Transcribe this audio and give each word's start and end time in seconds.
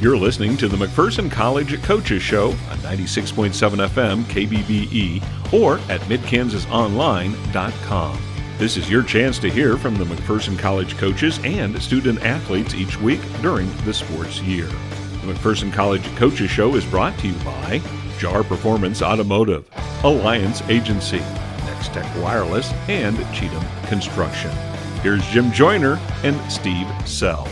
You're 0.00 0.18
listening 0.18 0.56
to 0.58 0.68
the 0.68 0.76
McPherson 0.76 1.30
College 1.30 1.82
Coaches 1.82 2.22
Show 2.22 2.50
on 2.50 2.78
96.7 2.78 3.88
FM 3.88 4.22
KBBE 4.24 5.22
or 5.52 5.78
at 5.90 6.00
midkansasonline.com. 6.02 8.18
This 8.58 8.76
is 8.76 8.90
your 8.90 9.02
chance 9.02 9.38
to 9.38 9.50
hear 9.50 9.76
from 9.76 9.96
the 9.96 10.04
McPherson 10.04 10.58
College 10.58 10.96
coaches 10.96 11.38
and 11.44 11.80
student 11.80 12.22
athletes 12.22 12.74
each 12.74 12.98
week 13.00 13.20
during 13.40 13.74
the 13.84 13.94
sports 13.94 14.40
year. 14.42 14.66
The 14.66 15.32
McPherson 15.32 15.72
College 15.72 16.04
Coaches 16.16 16.50
Show 16.50 16.74
is 16.74 16.84
brought 16.84 17.16
to 17.18 17.28
you 17.28 17.34
by 17.44 17.80
JAR 18.18 18.44
Performance 18.44 19.02
Automotive, 19.02 19.68
Alliance 20.04 20.62
Agency, 20.68 21.20
Nex-Tech 21.64 22.06
Wireless, 22.22 22.70
and 22.88 23.16
Cheatham 23.34 23.64
Construction. 23.88 24.50
Here's 25.02 25.26
Jim 25.28 25.52
Joyner 25.52 25.98
and 26.22 26.38
Steve 26.50 26.86
Sell. 27.06 27.46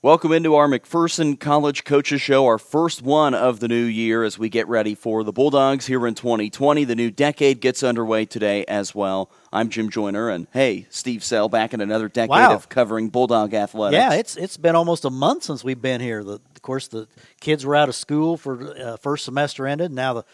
Welcome 0.00 0.30
into 0.30 0.54
our 0.54 0.68
McPherson 0.68 1.40
College 1.40 1.82
Coaches 1.82 2.20
Show, 2.20 2.46
our 2.46 2.58
first 2.58 3.02
one 3.02 3.34
of 3.34 3.58
the 3.58 3.66
new 3.66 3.82
year 3.82 4.22
as 4.22 4.38
we 4.38 4.48
get 4.48 4.68
ready 4.68 4.94
for 4.94 5.24
the 5.24 5.32
Bulldogs 5.32 5.86
here 5.86 6.06
in 6.06 6.14
2020. 6.14 6.84
The 6.84 6.94
new 6.94 7.10
decade 7.10 7.60
gets 7.60 7.82
underway 7.82 8.24
today 8.24 8.64
as 8.66 8.94
well. 8.94 9.28
I'm 9.52 9.70
Jim 9.70 9.90
Joyner, 9.90 10.28
and 10.30 10.46
hey, 10.52 10.86
Steve 10.88 11.24
Sell 11.24 11.48
back 11.48 11.74
in 11.74 11.80
another 11.80 12.08
decade 12.08 12.30
Wow. 12.30 12.54
of 12.54 12.68
covering 12.68 13.08
Bulldog 13.08 13.54
athletics. 13.54 13.98
Yeah, 14.00 14.14
it's 14.14 14.36
it's 14.36 14.56
been 14.56 14.76
almost 14.76 15.04
a 15.04 15.10
month 15.10 15.42
since 15.42 15.64
we've 15.64 15.82
been 15.82 16.00
here. 16.00 16.22
The, 16.22 16.40
course, 16.68 16.86
the 16.86 17.08
kids 17.40 17.64
were 17.64 17.74
out 17.74 17.88
of 17.88 17.94
school 17.94 18.36
for 18.36 18.74
uh, 18.78 18.96
first 18.98 19.24
semester 19.24 19.66
ended. 19.66 19.90
Now 19.90 20.12
the 20.12 20.24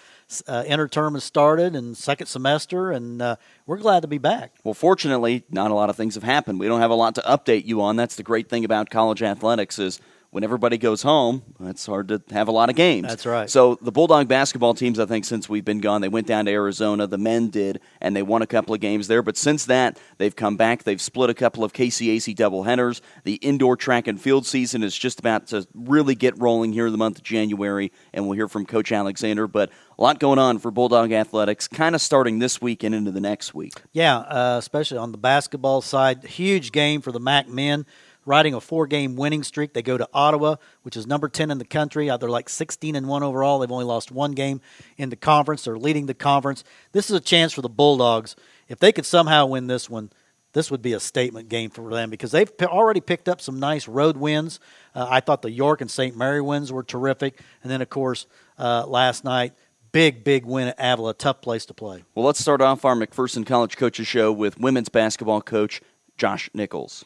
uh, 0.48 0.64
interterm 0.64 1.14
has 1.14 1.22
started 1.22 1.76
and 1.76 1.96
second 1.96 2.26
semester, 2.26 2.90
and 2.90 3.22
uh, 3.22 3.36
we're 3.66 3.78
glad 3.78 4.00
to 4.00 4.08
be 4.08 4.18
back. 4.18 4.52
Well, 4.64 4.74
fortunately, 4.74 5.44
not 5.48 5.70
a 5.70 5.74
lot 5.74 5.90
of 5.90 5.96
things 5.96 6.16
have 6.16 6.24
happened. 6.24 6.58
We 6.58 6.66
don't 6.66 6.80
have 6.80 6.90
a 6.90 6.96
lot 6.96 7.14
to 7.14 7.22
update 7.22 7.66
you 7.66 7.80
on. 7.82 7.94
That's 7.94 8.16
the 8.16 8.24
great 8.24 8.48
thing 8.48 8.64
about 8.64 8.90
college 8.90 9.22
athletics 9.22 9.78
is 9.78 10.00
when 10.34 10.42
everybody 10.42 10.76
goes 10.76 11.00
home, 11.00 11.44
it's 11.60 11.86
hard 11.86 12.08
to 12.08 12.20
have 12.32 12.48
a 12.48 12.50
lot 12.50 12.68
of 12.68 12.74
games. 12.74 13.06
That's 13.06 13.24
right. 13.24 13.48
So 13.48 13.78
the 13.80 13.92
Bulldog 13.92 14.27
basketball 14.27 14.74
teams, 14.74 14.98
I 14.98 15.06
think, 15.06 15.24
since 15.24 15.48
we've 15.48 15.64
been 15.64 15.78
gone, 15.78 16.00
they 16.00 16.08
went 16.08 16.26
down 16.26 16.46
to 16.46 16.50
Arizona. 16.50 17.06
The 17.06 17.18
men 17.18 17.50
did, 17.50 17.78
and 18.00 18.16
they 18.16 18.22
won 18.22 18.42
a 18.42 18.46
couple 18.48 18.74
of 18.74 18.80
games 18.80 19.06
there. 19.06 19.22
But 19.22 19.36
since 19.36 19.66
that, 19.66 19.96
they've 20.18 20.34
come 20.34 20.56
back. 20.56 20.82
They've 20.82 21.00
split 21.00 21.30
a 21.30 21.34
couple 21.34 21.62
of 21.62 21.72
KCAC 21.72 22.34
doubleheaders. 22.34 23.00
The 23.22 23.34
indoor 23.34 23.76
track 23.76 24.08
and 24.08 24.20
field 24.20 24.44
season 24.44 24.82
is 24.82 24.98
just 24.98 25.20
about 25.20 25.46
to 25.48 25.68
really 25.72 26.16
get 26.16 26.36
rolling 26.42 26.72
here 26.72 26.86
in 26.86 26.92
the 26.92 26.98
month 26.98 27.19
of 27.19 27.22
January, 27.22 27.92
and 28.12 28.26
we'll 28.26 28.34
hear 28.34 28.48
from 28.48 28.66
Coach 28.66 28.91
Alexander. 28.91 29.46
But 29.46 29.70
a 29.96 30.02
lot 30.02 30.19
going 30.19 30.41
on 30.41 30.58
for 30.58 30.72
Bulldog 30.72 31.12
athletics, 31.12 31.69
kind 31.69 31.94
of 31.94 32.00
starting 32.00 32.41
this 32.41 32.60
week 32.60 32.82
and 32.82 32.92
into 32.92 33.12
the 33.12 33.20
next 33.20 33.54
week. 33.54 33.74
Yeah, 33.92 34.19
uh, 34.19 34.56
especially 34.58 34.98
on 34.98 35.12
the 35.12 35.19
basketball 35.19 35.80
side, 35.80 36.24
huge 36.24 36.72
game 36.72 37.02
for 37.02 37.12
the 37.12 37.20
MAC 37.20 37.48
men. 37.48 37.86
Riding 38.27 38.55
a 38.55 38.61
four-game 38.61 39.17
winning 39.17 39.42
streak, 39.42 39.75
they 39.75 39.83
go 39.83 39.98
to 39.98 40.08
Ottawa, 40.14 40.56
which 40.83 40.97
is 40.97 41.06
number 41.06 41.28
ten 41.28 41.50
in 41.50 41.58
the 41.58 41.64
country. 41.64 42.08
Uh, 42.08 42.17
They're 42.17 42.31
like 42.31 42.48
16 42.48 42.97
and 42.97 43.06
one 43.06 43.22
overall. 43.22 43.58
They've 43.58 43.70
only 43.70 43.84
lost 43.84 44.11
one 44.11 44.33
game 44.33 44.61
in 44.97 45.11
the 45.11 45.16
conference. 45.16 45.64
They're 45.64 45.77
leading 45.78 46.06
the 46.06 46.14
conference. 46.14 46.64
This 46.92 47.11
is 47.11 47.16
a 47.16 47.20
chance 47.20 47.53
for 47.53 47.61
the 47.62 47.69
Bulldogs. 47.69 48.34
If 48.69 48.78
they 48.78 48.92
could 48.92 49.05
somehow 49.05 49.47
win 49.47 49.66
this 49.66 49.91
one, 49.91 50.11
this 50.55 50.70
would 50.70 50.81
be 50.81 50.92
a 50.94 51.00
statement 51.00 51.48
game 51.48 51.69
for 51.69 51.91
them 51.91 52.08
because 52.08 52.31
they've 52.31 52.50
already 52.62 53.00
picked 53.00 53.28
up 53.28 53.41
some 53.41 53.58
nice 53.61 53.86
road 53.89 54.16
wins. 54.16 54.61
Uh, 54.94 55.06
I 55.11 55.20
thought 55.20 55.42
the 55.42 55.50
York 55.50 55.81
and 55.81 55.91
St. 55.91 56.16
Mary 56.16 56.41
wins 56.41 56.72
were 56.72 56.84
terrific, 56.84 57.41
and 57.62 57.70
then 57.70 57.83
of 57.83 57.91
course 57.91 58.27
uh, 58.59 58.86
last 58.86 59.25
night, 59.25 59.53
big 59.92 60.25
big 60.25 60.47
win 60.47 60.69
at 60.69 60.77
Avila, 60.78 61.12
tough 61.12 61.42
place 61.42 61.66
to 61.66 61.75
play. 61.75 62.05
Well, 62.14 62.25
let's 62.25 62.41
start 62.41 62.61
off 62.61 62.84
our 62.84 62.94
McPherson 62.94 63.44
College 63.44 63.77
Coaches 63.77 64.06
Show 64.06 64.33
with 64.33 64.59
women's 64.59 64.88
basketball 64.88 65.42
coach 65.42 65.83
Josh 66.16 66.48
Nichols. 66.55 67.05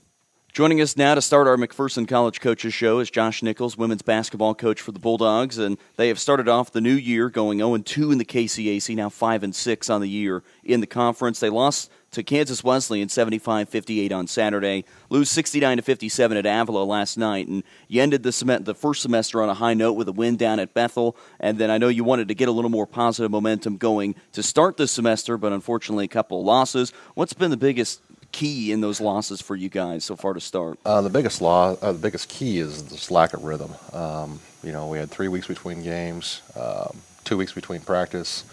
Joining 0.52 0.80
us 0.80 0.96
now 0.96 1.14
to 1.14 1.22
start 1.22 1.46
our 1.46 1.56
McPherson 1.56 2.08
College 2.08 2.40
Coaches 2.40 2.74
Show 2.74 2.98
is 2.98 3.10
Josh 3.10 3.44
Nichols, 3.44 3.76
women's 3.76 4.02
basketball 4.02 4.56
coach 4.56 4.80
for 4.80 4.90
the 4.90 4.98
Bulldogs, 4.98 5.56
and 5.58 5.78
they 5.96 6.08
have 6.08 6.18
started 6.18 6.48
off 6.48 6.72
the 6.72 6.80
new 6.80 6.94
year 6.94 7.28
going 7.30 7.58
0 7.58 7.76
2 7.78 8.10
in 8.10 8.18
the 8.18 8.24
KCAC, 8.24 8.96
now 8.96 9.08
5 9.08 9.42
and 9.44 9.54
6 9.54 9.90
on 9.90 10.00
the 10.00 10.08
year 10.08 10.42
in 10.64 10.80
the 10.80 10.86
conference. 10.86 11.38
They 11.38 11.50
lost 11.50 11.92
to 12.10 12.22
Kansas 12.22 12.64
Wesleyan 12.64 13.08
75-58 13.08 14.12
on 14.12 14.26
Saturday, 14.26 14.84
lose 15.10 15.30
69 15.30 15.76
to 15.76 15.82
57 15.82 16.36
at 16.38 16.46
Avila 16.46 16.82
last 16.82 17.18
night, 17.18 17.46
and 17.46 17.62
you 17.86 18.02
ended 18.02 18.22
the 18.22 18.32
sem- 18.32 18.64
the 18.64 18.74
first 18.74 19.02
semester 19.02 19.42
on 19.42 19.50
a 19.50 19.54
high 19.54 19.74
note 19.74 19.92
with 19.92 20.08
a 20.08 20.12
win 20.12 20.36
down 20.36 20.58
at 20.58 20.74
Bethel, 20.74 21.16
and 21.38 21.58
then 21.58 21.70
I 21.70 21.78
know 21.78 21.88
you 21.88 22.02
wanted 22.02 22.28
to 22.28 22.34
get 22.34 22.48
a 22.48 22.52
little 22.52 22.70
more 22.70 22.86
positive 22.86 23.30
momentum 23.30 23.76
going 23.76 24.16
to 24.32 24.42
start 24.42 24.78
this 24.78 24.90
semester, 24.90 25.36
but 25.36 25.52
unfortunately 25.52 26.06
a 26.06 26.08
couple 26.08 26.40
of 26.40 26.46
losses. 26.46 26.92
What's 27.14 27.34
been 27.34 27.50
the 27.50 27.56
biggest 27.58 28.00
key 28.38 28.70
in 28.70 28.80
those 28.80 29.00
losses 29.00 29.40
for 29.40 29.56
you 29.56 29.68
guys 29.68 30.04
so 30.04 30.14
far 30.14 30.32
to 30.32 30.40
start? 30.40 30.78
Uh, 30.86 31.00
the 31.02 31.10
biggest 31.10 31.40
law, 31.40 31.76
uh, 31.82 31.90
the 31.90 31.98
biggest 31.98 32.28
key 32.28 32.60
is 32.60 32.84
this 32.84 33.10
lack 33.10 33.34
of 33.34 33.42
rhythm. 33.42 33.74
Um, 33.92 34.38
you 34.62 34.70
know, 34.70 34.86
we 34.86 34.98
had 34.98 35.10
three 35.10 35.26
weeks 35.26 35.48
between 35.48 35.82
games, 35.82 36.40
um, 36.54 36.98
two 37.24 37.36
weeks 37.36 37.52
between 37.52 37.80
practice. 37.80 38.44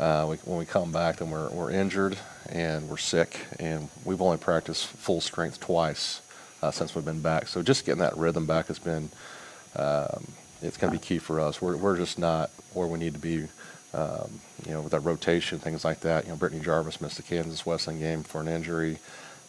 Uh, 0.00 0.26
we, 0.28 0.36
when 0.38 0.58
we 0.58 0.66
come 0.66 0.90
back, 0.90 1.18
then 1.18 1.30
we're, 1.30 1.48
we're 1.50 1.70
injured 1.70 2.18
and 2.50 2.88
we're 2.88 2.96
sick, 2.96 3.38
and 3.60 3.88
we've 4.04 4.20
only 4.20 4.36
practiced 4.36 4.86
full 4.88 5.20
strength 5.20 5.60
twice 5.60 6.20
uh, 6.60 6.72
since 6.72 6.96
we've 6.96 7.04
been 7.04 7.22
back. 7.22 7.46
So 7.46 7.62
just 7.62 7.86
getting 7.86 8.00
that 8.00 8.16
rhythm 8.16 8.46
back 8.46 8.66
has 8.66 8.80
been, 8.80 9.10
um, 9.76 10.26
it's 10.60 10.76
going 10.76 10.92
to 10.92 10.98
be 10.98 11.04
key 11.04 11.18
for 11.18 11.38
us. 11.38 11.62
We're, 11.62 11.76
we're 11.76 11.96
just 11.96 12.18
not 12.18 12.50
where 12.72 12.88
we 12.88 12.98
need 12.98 13.14
to 13.14 13.20
be. 13.20 13.46
Um, 13.94 14.40
you 14.66 14.72
know, 14.72 14.80
with 14.80 14.90
that 14.90 15.00
rotation, 15.00 15.60
things 15.60 15.84
like 15.84 16.00
that. 16.00 16.24
You 16.24 16.30
know, 16.30 16.36
Brittany 16.36 16.60
Jarvis 16.62 17.00
missed 17.00 17.16
the 17.16 17.22
Kansas 17.22 17.64
Wesleyan 17.64 18.00
game 18.00 18.22
for 18.24 18.40
an 18.40 18.48
injury. 18.48 18.98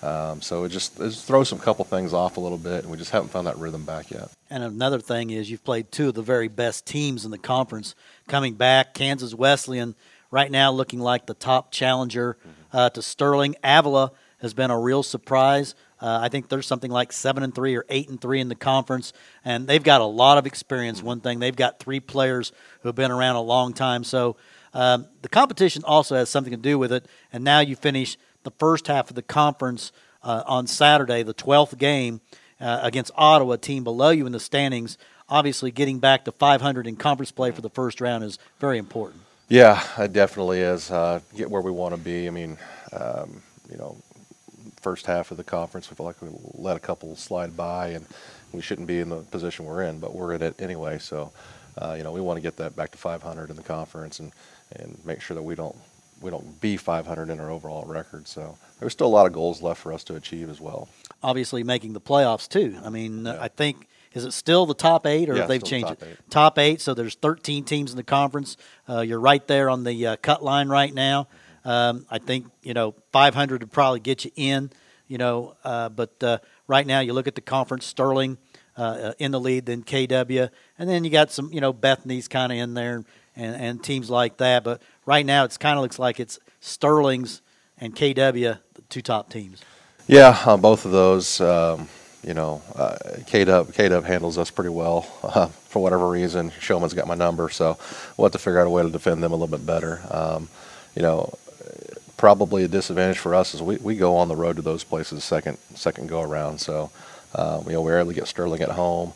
Um, 0.03 0.41
so 0.41 0.65
it 0.65 0.69
just, 0.69 0.99
it 0.99 1.09
just 1.09 1.25
throws 1.25 1.49
some 1.49 1.57
couple 1.57 1.83
things 1.83 2.13
off 2.13 2.37
a 2.37 2.39
little 2.39 2.59
bit, 2.59 2.83
and 2.83 2.91
we 2.91 2.97
just 2.97 3.09
haven't 3.09 3.29
found 3.29 3.47
that 3.47 3.57
rhythm 3.57 3.85
back 3.85 4.11
yet. 4.11 4.29
And 4.51 4.63
another 4.63 4.99
thing 4.99 5.31
is 5.31 5.49
you've 5.49 5.63
played 5.63 5.91
two 5.91 6.09
of 6.09 6.13
the 6.13 6.21
very 6.21 6.47
best 6.47 6.85
teams 6.85 7.25
in 7.25 7.31
the 7.31 7.39
conference 7.39 7.95
coming 8.27 8.53
back. 8.53 8.93
Kansas 8.93 9.33
Wesleyan 9.33 9.95
right 10.29 10.51
now 10.51 10.71
looking 10.71 10.99
like 10.99 11.25
the 11.25 11.33
top 11.33 11.71
challenger 11.71 12.37
uh, 12.71 12.89
to 12.91 13.01
Sterling. 13.01 13.55
Avila 13.63 14.11
has 14.45 14.53
been 14.53 14.69
a 14.69 14.79
real 14.79 15.01
surprise. 15.01 15.73
Uh, 15.99 16.19
I 16.21 16.29
think 16.29 16.49
there's 16.49 16.67
something 16.67 16.91
like 16.91 17.11
seven 17.11 17.41
and 17.41 17.53
three 17.53 17.75
or 17.75 17.83
eight 17.89 18.09
and 18.09 18.21
three 18.21 18.39
in 18.39 18.47
the 18.47 18.55
conference, 18.55 19.11
and 19.43 19.67
they've 19.67 19.83
got 19.83 20.01
a 20.01 20.05
lot 20.05 20.37
of 20.37 20.45
experience. 20.45 21.01
One 21.01 21.19
thing 21.19 21.39
they've 21.39 21.55
got 21.55 21.79
three 21.79 21.99
players 21.99 22.51
who 22.81 22.89
have 22.89 22.95
been 22.95 23.09
around 23.09 23.37
a 23.37 23.41
long 23.41 23.73
time, 23.73 24.03
so 24.03 24.37
um, 24.75 25.07
the 25.23 25.29
competition 25.29 25.83
also 25.83 26.15
has 26.15 26.29
something 26.29 26.51
to 26.51 26.57
do 26.57 26.77
with 26.77 26.91
it. 26.91 27.07
And 27.33 27.43
now 27.43 27.59
you 27.61 27.75
finish 27.75 28.17
the 28.43 28.51
first 28.51 28.85
half 28.85 29.09
of 29.09 29.15
the 29.15 29.23
conference 29.23 29.91
uh, 30.21 30.43
on 30.45 30.67
Saturday, 30.67 31.23
the 31.23 31.33
12th 31.33 31.77
game 31.79 32.21
uh, 32.61 32.81
against 32.83 33.11
Ottawa, 33.15 33.55
team 33.55 33.83
below 33.83 34.11
you 34.11 34.27
in 34.27 34.31
the 34.31 34.39
standings. 34.39 34.99
Obviously, 35.27 35.71
getting 35.71 35.97
back 35.97 36.25
to 36.25 36.31
500 36.31 36.85
in 36.85 36.97
conference 36.97 37.31
play 37.31 37.49
for 37.49 37.61
the 37.61 37.69
first 37.71 37.99
round 37.99 38.23
is 38.23 38.37
very 38.59 38.77
important. 38.77 39.23
Yeah, 39.47 39.83
it 39.97 40.13
definitely 40.13 40.59
is. 40.59 40.91
Uh, 40.91 41.19
get 41.35 41.49
where 41.49 41.61
we 41.61 41.71
want 41.71 41.95
to 41.95 41.99
be. 41.99 42.27
I 42.27 42.29
mean, 42.29 42.57
um, 42.93 43.41
you 43.71 43.77
know, 43.77 43.97
first 44.85 45.07
half 45.07 45.31
of 45.31 45.37
the 45.37 45.43
conference, 45.43 45.89
we 45.89 45.95
feel 45.95 46.05
like 46.05 46.21
we 46.21 46.29
let 46.53 46.77
a 46.77 46.79
couple 46.79 47.15
slide 47.15 47.57
by, 47.57 47.87
and 47.87 48.05
we 48.53 48.61
shouldn't 48.61 48.87
be 48.87 48.99
in 48.99 49.09
the 49.09 49.21
position 49.31 49.65
we're 49.65 49.81
in, 49.81 49.97
but 49.99 50.13
we're 50.13 50.31
in 50.33 50.43
it 50.43 50.61
anyway. 50.61 50.99
So, 50.99 51.31
uh, 51.79 51.95
you 51.97 52.03
know, 52.03 52.11
we 52.11 52.21
want 52.21 52.37
to 52.37 52.41
get 52.41 52.57
that 52.57 52.75
back 52.75 52.91
to 52.91 52.97
500 52.99 53.49
in 53.49 53.55
the 53.55 53.63
conference 53.63 54.19
and, 54.19 54.31
and 54.75 54.95
make 55.03 55.21
sure 55.21 55.33
that 55.33 55.41
we 55.41 55.55
don't 55.55 55.75
we 56.21 56.29
don't 56.29 56.61
be 56.61 56.77
500 56.77 57.29
in 57.31 57.39
our 57.39 57.49
overall 57.49 57.83
record. 57.85 58.27
So 58.27 58.57
there's 58.79 58.93
still 58.93 59.07
a 59.07 59.15
lot 59.17 59.25
of 59.25 59.33
goals 59.33 59.63
left 59.63 59.81
for 59.81 59.91
us 59.91 60.03
to 60.05 60.15
achieve 60.15 60.49
as 60.51 60.61
well. 60.61 60.87
Obviously, 61.23 61.63
making 61.63 61.93
the 61.93 61.99
playoffs 61.99 62.47
too. 62.47 62.77
I 62.85 62.89
mean, 62.91 63.25
uh, 63.25 63.33
Yeah. 63.33 63.43
I 63.43 63.47
think 63.47 63.87
is 64.13 64.23
it 64.23 64.33
still 64.33 64.67
the 64.67 64.75
top 64.75 65.07
eight, 65.07 65.29
or 65.31 65.35
Yeah, 65.35 65.47
they've 65.47 65.63
changed 65.63 65.87
top 65.87 66.01
it? 66.03 66.09
eight. 66.11 66.29
Top 66.29 66.59
eight. 66.59 66.79
So 66.79 66.93
there's 66.93 67.15
13 67.15 67.63
teams 67.65 67.89
in 67.89 67.97
the 67.97 68.03
conference. 68.03 68.55
Uh, 68.87 69.01
you're 69.01 69.19
right 69.19 69.45
there 69.47 69.67
on 69.67 69.83
the 69.83 70.07
uh, 70.07 70.15
cut 70.17 70.43
line 70.43 70.69
right 70.69 70.93
now. 70.93 71.27
Um, 71.65 72.05
I 72.09 72.19
think 72.19 72.47
you 72.61 72.73
know 72.73 72.95
500 73.11 73.61
would 73.61 73.71
probably 73.71 73.99
get 73.99 74.23
you 74.23 74.31
in. 74.35 74.71
You 75.07 75.17
know, 75.19 75.55
uh, 75.63 75.89
but 75.89 76.23
uh, 76.23 76.39
right 76.67 76.85
now 76.85 76.99
you 76.99 77.13
look 77.13 77.27
at 77.27 77.35
the 77.35 77.41
conference. 77.41 77.85
Sterling 77.85 78.37
uh, 78.77 78.81
uh, 78.81 79.13
in 79.19 79.31
the 79.31 79.39
lead, 79.39 79.65
then 79.65 79.83
KW, 79.83 80.49
and 80.79 80.89
then 80.89 81.03
you 81.03 81.09
got 81.09 81.31
some 81.31 81.51
you 81.51 81.61
know 81.61 81.73
Bethany's 81.73 82.27
kind 82.27 82.51
of 82.51 82.57
in 82.57 82.73
there, 82.73 83.03
and, 83.35 83.55
and 83.55 83.83
teams 83.83 84.09
like 84.09 84.37
that. 84.37 84.63
But 84.63 84.81
right 85.05 85.25
now 85.25 85.43
it's 85.43 85.57
kind 85.57 85.77
of 85.77 85.81
looks 85.81 85.99
like 85.99 86.19
it's 86.19 86.39
Sterling's 86.59 87.41
and 87.77 87.95
KW, 87.95 88.57
the 88.73 88.81
two 88.89 89.01
top 89.01 89.29
teams. 89.29 89.61
Yeah, 90.07 90.37
on 90.45 90.61
both 90.61 90.85
of 90.85 90.91
those, 90.91 91.41
um, 91.41 91.87
you 92.23 92.33
know, 92.33 92.61
uh, 92.75 92.97
K-Dub, 93.27 93.73
K-Dub 93.73 94.03
handles 94.03 94.37
us 94.37 94.51
pretty 94.51 94.69
well 94.69 95.07
uh, 95.23 95.47
for 95.47 95.81
whatever 95.81 96.07
reason. 96.07 96.51
Showman's 96.59 96.93
got 96.93 97.07
my 97.07 97.15
number, 97.15 97.49
so 97.49 97.77
we'll 98.15 98.25
have 98.25 98.33
to 98.33 98.39
figure 98.39 98.59
out 98.59 98.67
a 98.67 98.69
way 98.69 98.83
to 98.83 98.89
defend 98.89 99.23
them 99.23 99.31
a 99.31 99.35
little 99.35 99.57
bit 99.57 99.65
better. 99.65 100.01
Um, 100.11 100.47
you 100.95 101.01
know, 101.01 101.33
probably 102.17 102.63
a 102.63 102.67
disadvantage 102.67 103.17
for 103.17 103.35
us 103.35 103.53
is 103.53 103.61
we, 103.61 103.77
we 103.77 103.95
go 103.95 104.15
on 104.15 104.27
the 104.27 104.35
road 104.35 104.55
to 104.55 104.61
those 104.61 104.83
places 104.83 105.23
second 105.23 105.57
second 105.75 106.07
go 106.07 106.21
around. 106.21 106.59
So, 106.59 106.91
uh, 107.33 107.61
you 107.65 107.73
know, 107.73 107.81
we're 107.81 107.99
able 107.99 108.11
to 108.11 108.15
get 108.15 108.27
Sterling 108.27 108.61
at 108.61 108.69
home, 108.69 109.13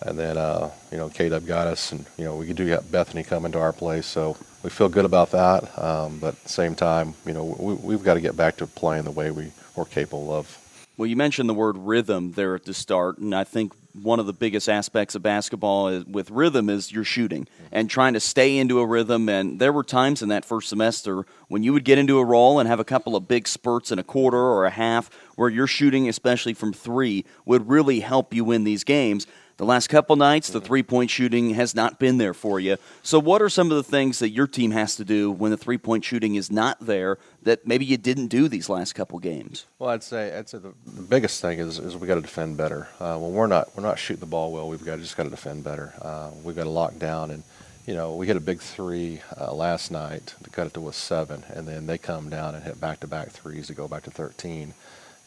and 0.00 0.18
then 0.18 0.36
uh, 0.36 0.70
you 0.90 0.98
know 0.98 1.08
K-Dub 1.08 1.46
got 1.46 1.66
us, 1.66 1.92
and 1.92 2.04
you 2.16 2.24
know 2.24 2.36
we 2.36 2.52
do 2.52 2.68
got 2.68 2.90
Bethany 2.90 3.22
coming 3.22 3.52
to 3.52 3.60
our 3.60 3.72
place, 3.72 4.06
so 4.06 4.36
we 4.62 4.70
feel 4.70 4.88
good 4.88 5.04
about 5.04 5.30
that. 5.32 5.78
Um, 5.78 6.18
but 6.18 6.34
at 6.34 6.42
the 6.42 6.48
same 6.48 6.74
time, 6.74 7.14
you 7.26 7.32
know, 7.32 7.44
we, 7.58 7.74
we've 7.74 8.02
got 8.02 8.14
to 8.14 8.20
get 8.20 8.36
back 8.36 8.56
to 8.58 8.66
playing 8.66 9.04
the 9.04 9.10
way 9.10 9.30
we 9.30 9.52
were 9.74 9.84
capable 9.84 10.32
of. 10.32 10.58
Well, 10.96 11.06
you 11.06 11.16
mentioned 11.16 11.48
the 11.48 11.54
word 11.54 11.78
rhythm 11.78 12.32
there 12.32 12.54
at 12.54 12.64
the 12.64 12.74
start, 12.74 13.18
and 13.18 13.34
I 13.34 13.44
think 13.44 13.72
one 13.94 14.18
of 14.20 14.26
the 14.26 14.32
biggest 14.32 14.68
aspects 14.68 15.14
of 15.14 15.22
basketball 15.22 15.88
is, 15.88 16.04
with 16.06 16.30
rhythm 16.30 16.70
is 16.70 16.92
your 16.92 17.04
shooting 17.04 17.46
and 17.70 17.90
trying 17.90 18.14
to 18.14 18.20
stay 18.20 18.56
into 18.56 18.80
a 18.80 18.86
rhythm. 18.86 19.28
And 19.28 19.58
there 19.58 19.72
were 19.72 19.84
times 19.84 20.22
in 20.22 20.28
that 20.30 20.44
first 20.44 20.68
semester 20.68 21.24
when 21.48 21.62
you 21.62 21.72
would 21.72 21.84
get 21.84 21.98
into 21.98 22.18
a 22.18 22.24
roll 22.24 22.58
and 22.58 22.68
have 22.68 22.80
a 22.80 22.84
couple 22.84 23.16
of 23.16 23.28
big 23.28 23.46
spurts 23.46 23.92
in 23.92 23.98
a 23.98 24.04
quarter 24.04 24.38
or 24.38 24.64
a 24.64 24.70
half 24.70 25.10
where 25.36 25.50
your 25.50 25.66
shooting, 25.66 26.08
especially 26.08 26.54
from 26.54 26.72
three, 26.72 27.24
would 27.44 27.68
really 27.68 28.00
help 28.00 28.32
you 28.32 28.44
win 28.44 28.64
these 28.64 28.84
games. 28.84 29.26
The 29.62 29.66
last 29.66 29.90
couple 29.90 30.16
nights, 30.16 30.48
the 30.48 30.60
three 30.60 30.82
point 30.82 31.08
shooting 31.08 31.50
has 31.50 31.72
not 31.72 32.00
been 32.00 32.18
there 32.18 32.34
for 32.34 32.58
you. 32.58 32.78
So, 33.04 33.20
what 33.20 33.40
are 33.40 33.48
some 33.48 33.70
of 33.70 33.76
the 33.76 33.84
things 33.84 34.18
that 34.18 34.30
your 34.30 34.48
team 34.48 34.72
has 34.72 34.96
to 34.96 35.04
do 35.04 35.30
when 35.30 35.52
the 35.52 35.56
three 35.56 35.78
point 35.78 36.04
shooting 36.04 36.34
is 36.34 36.50
not 36.50 36.84
there 36.84 37.16
that 37.44 37.64
maybe 37.64 37.84
you 37.84 37.96
didn't 37.96 38.26
do 38.26 38.48
these 38.48 38.68
last 38.68 38.94
couple 38.96 39.20
games? 39.20 39.66
Well, 39.78 39.90
I'd 39.90 40.02
say 40.02 40.36
I'd 40.36 40.48
say 40.48 40.58
the, 40.58 40.74
the 40.84 41.02
biggest 41.02 41.40
thing 41.40 41.60
is, 41.60 41.78
is 41.78 41.96
we 41.96 42.08
got 42.08 42.16
to 42.16 42.22
defend 42.22 42.56
better. 42.56 42.88
Uh, 42.98 43.16
when 43.18 43.34
we're 43.34 43.46
not 43.46 43.68
we're 43.76 43.84
not 43.84 44.00
shooting 44.00 44.18
the 44.18 44.26
ball 44.26 44.50
well, 44.50 44.68
we've 44.68 44.84
got 44.84 44.98
just 44.98 45.16
got 45.16 45.22
to 45.22 45.30
defend 45.30 45.62
better. 45.62 45.94
Uh, 46.02 46.32
we've 46.42 46.56
got 46.56 46.64
to 46.64 46.68
lock 46.68 46.98
down, 46.98 47.30
and 47.30 47.44
you 47.86 47.94
know 47.94 48.16
we 48.16 48.26
hit 48.26 48.36
a 48.36 48.40
big 48.40 48.58
three 48.58 49.20
uh, 49.40 49.54
last 49.54 49.92
night 49.92 50.34
to 50.42 50.50
cut 50.50 50.66
it 50.66 50.74
to 50.74 50.88
a 50.88 50.92
seven, 50.92 51.44
and 51.50 51.68
then 51.68 51.86
they 51.86 51.98
come 51.98 52.28
down 52.28 52.56
and 52.56 52.64
hit 52.64 52.80
back 52.80 52.98
to 52.98 53.06
back 53.06 53.28
threes 53.28 53.68
to 53.68 53.74
go 53.74 53.86
back 53.86 54.02
to 54.02 54.10
13. 54.10 54.74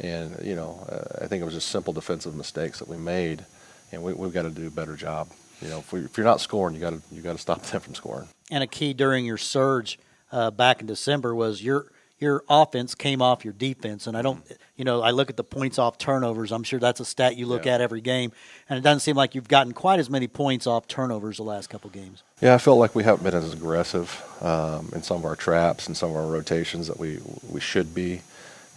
And 0.02 0.46
you 0.46 0.58
know 0.58 0.86
uh, 0.90 1.24
I 1.24 1.28
think 1.28 1.42
it 1.42 1.46
was 1.46 1.54
just 1.54 1.70
simple 1.70 1.94
defensive 1.94 2.36
mistakes 2.36 2.80
that 2.80 2.90
we 2.90 2.98
made 2.98 3.46
and 3.96 4.04
we, 4.04 4.14
have 4.14 4.34
got 4.34 4.44
to 4.44 4.50
do 4.50 4.68
a 4.68 4.72
better 4.72 4.96
job. 4.96 5.30
You 5.62 5.70
know, 5.70 5.80
if, 5.80 5.92
we, 5.92 6.02
if 6.02 6.18
you're 6.18 6.26
not 6.26 6.42
scoring, 6.42 6.76
you 6.76 6.82
got 6.82 6.92
to 6.92 7.02
you 7.12 7.22
got 7.22 7.34
to 7.34 7.40
stop 7.40 7.62
them 7.64 7.82
from 7.82 7.96
scoring. 7.96 8.28
And 8.52 8.64
a 8.64 8.68
key 8.68 8.94
during 8.94 9.26
your 9.26 9.38
surge 9.38 9.98
uh, 10.32 10.52
back 10.52 10.82
in 10.82 10.88
December 10.88 11.34
was 11.34 11.64
your 11.64 11.92
your 12.18 12.44
offense 12.50 12.96
came 12.96 13.22
off 13.22 13.44
your 13.44 13.54
defense, 13.54 14.08
and 14.08 14.16
I 14.16 14.22
don't, 14.22 14.42
you 14.78 14.86
know, 14.86 15.02
I 15.02 15.12
look 15.12 15.30
at 15.30 15.36
the 15.36 15.44
points 15.44 15.78
off 15.78 15.98
turnovers. 15.98 16.54
I'm 16.54 16.64
sure 16.64 16.80
that's 16.80 17.02
a 17.02 17.06
stat 17.06 17.36
you 17.36 17.46
look 17.46 17.66
yeah. 17.66 17.76
at 17.76 17.82
every 17.82 18.00
game, 18.00 18.32
and 18.70 18.80
it 18.80 18.82
doesn't 18.82 19.02
seem 19.02 19.18
like 19.18 19.36
you've 19.36 19.50
gotten 19.50 19.74
quite 19.74 20.00
as 20.00 20.10
many 20.10 20.28
points 20.28 20.66
off 20.66 20.88
turnovers 20.88 21.38
the 21.38 21.44
last 21.44 21.70
couple 21.70 21.90
games. 21.90 22.24
Yeah, 22.42 22.56
I 22.56 22.58
felt 22.58 22.80
like 22.80 22.96
we 22.96 23.04
haven't 23.04 23.24
been 23.24 23.34
as 23.34 23.54
aggressive 23.54 24.24
um, 24.42 24.92
in 24.94 25.04
some 25.04 25.18
of 25.18 25.26
our 25.26 25.36
traps 25.36 25.88
and 25.88 25.98
some 25.98 26.12
of 26.12 26.16
our 26.16 26.28
rotations 26.28 26.88
that 26.88 26.98
we 26.98 27.20
we 27.50 27.60
should 27.60 27.94
be 27.94 28.22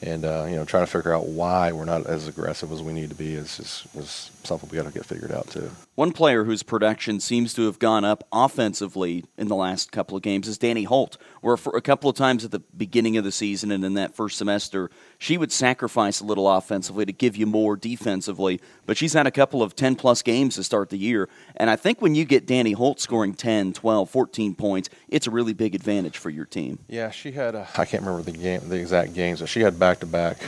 and 0.02 0.24
uh, 0.24 0.46
you 0.48 0.56
know 0.56 0.64
trying 0.64 0.84
to 0.84 0.90
figure 0.90 1.12
out 1.12 1.26
why 1.26 1.72
we're 1.72 1.84
not 1.84 2.06
as 2.06 2.28
aggressive 2.28 2.72
as 2.72 2.82
we 2.82 2.92
need 2.92 3.08
to 3.08 3.14
be 3.16 3.34
is 3.34 3.58
is, 3.58 3.84
is 3.94 4.30
something 4.44 4.68
we 4.70 4.76
got 4.76 4.86
to 4.86 4.92
get 4.92 5.06
figured 5.06 5.32
out 5.32 5.48
too. 5.48 5.70
One 5.98 6.12
player 6.12 6.44
whose 6.44 6.62
production 6.62 7.18
seems 7.18 7.52
to 7.54 7.66
have 7.66 7.80
gone 7.80 8.04
up 8.04 8.22
offensively 8.30 9.24
in 9.36 9.48
the 9.48 9.56
last 9.56 9.90
couple 9.90 10.16
of 10.16 10.22
games 10.22 10.46
is 10.46 10.56
Danny 10.56 10.84
Holt. 10.84 11.16
Where 11.40 11.56
for 11.56 11.76
a 11.76 11.82
couple 11.82 12.08
of 12.08 12.14
times 12.14 12.44
at 12.44 12.52
the 12.52 12.60
beginning 12.60 13.16
of 13.16 13.24
the 13.24 13.32
season 13.32 13.72
and 13.72 13.84
in 13.84 13.94
that 13.94 14.14
first 14.14 14.38
semester, 14.38 14.92
she 15.18 15.36
would 15.36 15.50
sacrifice 15.50 16.20
a 16.20 16.24
little 16.24 16.48
offensively 16.48 17.04
to 17.04 17.10
give 17.10 17.36
you 17.36 17.46
more 17.46 17.74
defensively. 17.74 18.60
But 18.86 18.96
she's 18.96 19.12
had 19.12 19.26
a 19.26 19.32
couple 19.32 19.60
of 19.60 19.74
10 19.74 19.96
plus 19.96 20.22
games 20.22 20.54
to 20.54 20.62
start 20.62 20.90
the 20.90 20.96
year. 20.96 21.28
And 21.56 21.68
I 21.68 21.74
think 21.74 22.00
when 22.00 22.14
you 22.14 22.24
get 22.24 22.46
Danny 22.46 22.74
Holt 22.74 23.00
scoring 23.00 23.34
10, 23.34 23.72
12, 23.72 24.08
14 24.08 24.54
points, 24.54 24.88
it's 25.08 25.26
a 25.26 25.32
really 25.32 25.52
big 25.52 25.74
advantage 25.74 26.16
for 26.16 26.30
your 26.30 26.44
team. 26.44 26.78
Yeah, 26.86 27.10
she 27.10 27.32
had, 27.32 27.56
I 27.56 27.84
can't 27.86 28.04
remember 28.04 28.22
the 28.22 28.38
game, 28.38 28.60
the 28.68 28.78
exact 28.78 29.14
games, 29.14 29.40
but 29.40 29.48
she 29.48 29.62
had 29.62 29.80
back 29.80 29.98
to 29.98 30.06
back 30.06 30.38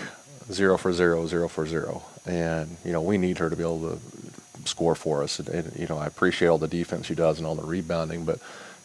zero 0.52 0.78
for 0.78 0.92
zero, 0.92 1.26
zero 1.26 1.48
for 1.48 1.66
zero. 1.66 2.04
And, 2.24 2.76
you 2.84 2.92
know, 2.92 3.02
we 3.02 3.18
need 3.18 3.38
her 3.38 3.50
to 3.50 3.56
be 3.56 3.64
able 3.64 3.96
to 3.96 4.19
score 4.66 4.94
for 4.94 5.22
us. 5.22 5.38
And, 5.38 5.48
and, 5.48 5.78
you 5.78 5.86
know, 5.86 5.98
I 5.98 6.06
appreciate 6.06 6.48
all 6.48 6.58
the 6.58 6.68
defense 6.68 7.06
she 7.06 7.14
does 7.14 7.38
and 7.38 7.46
all 7.46 7.54
the 7.54 7.66
rebounding, 7.66 8.24
but 8.24 8.38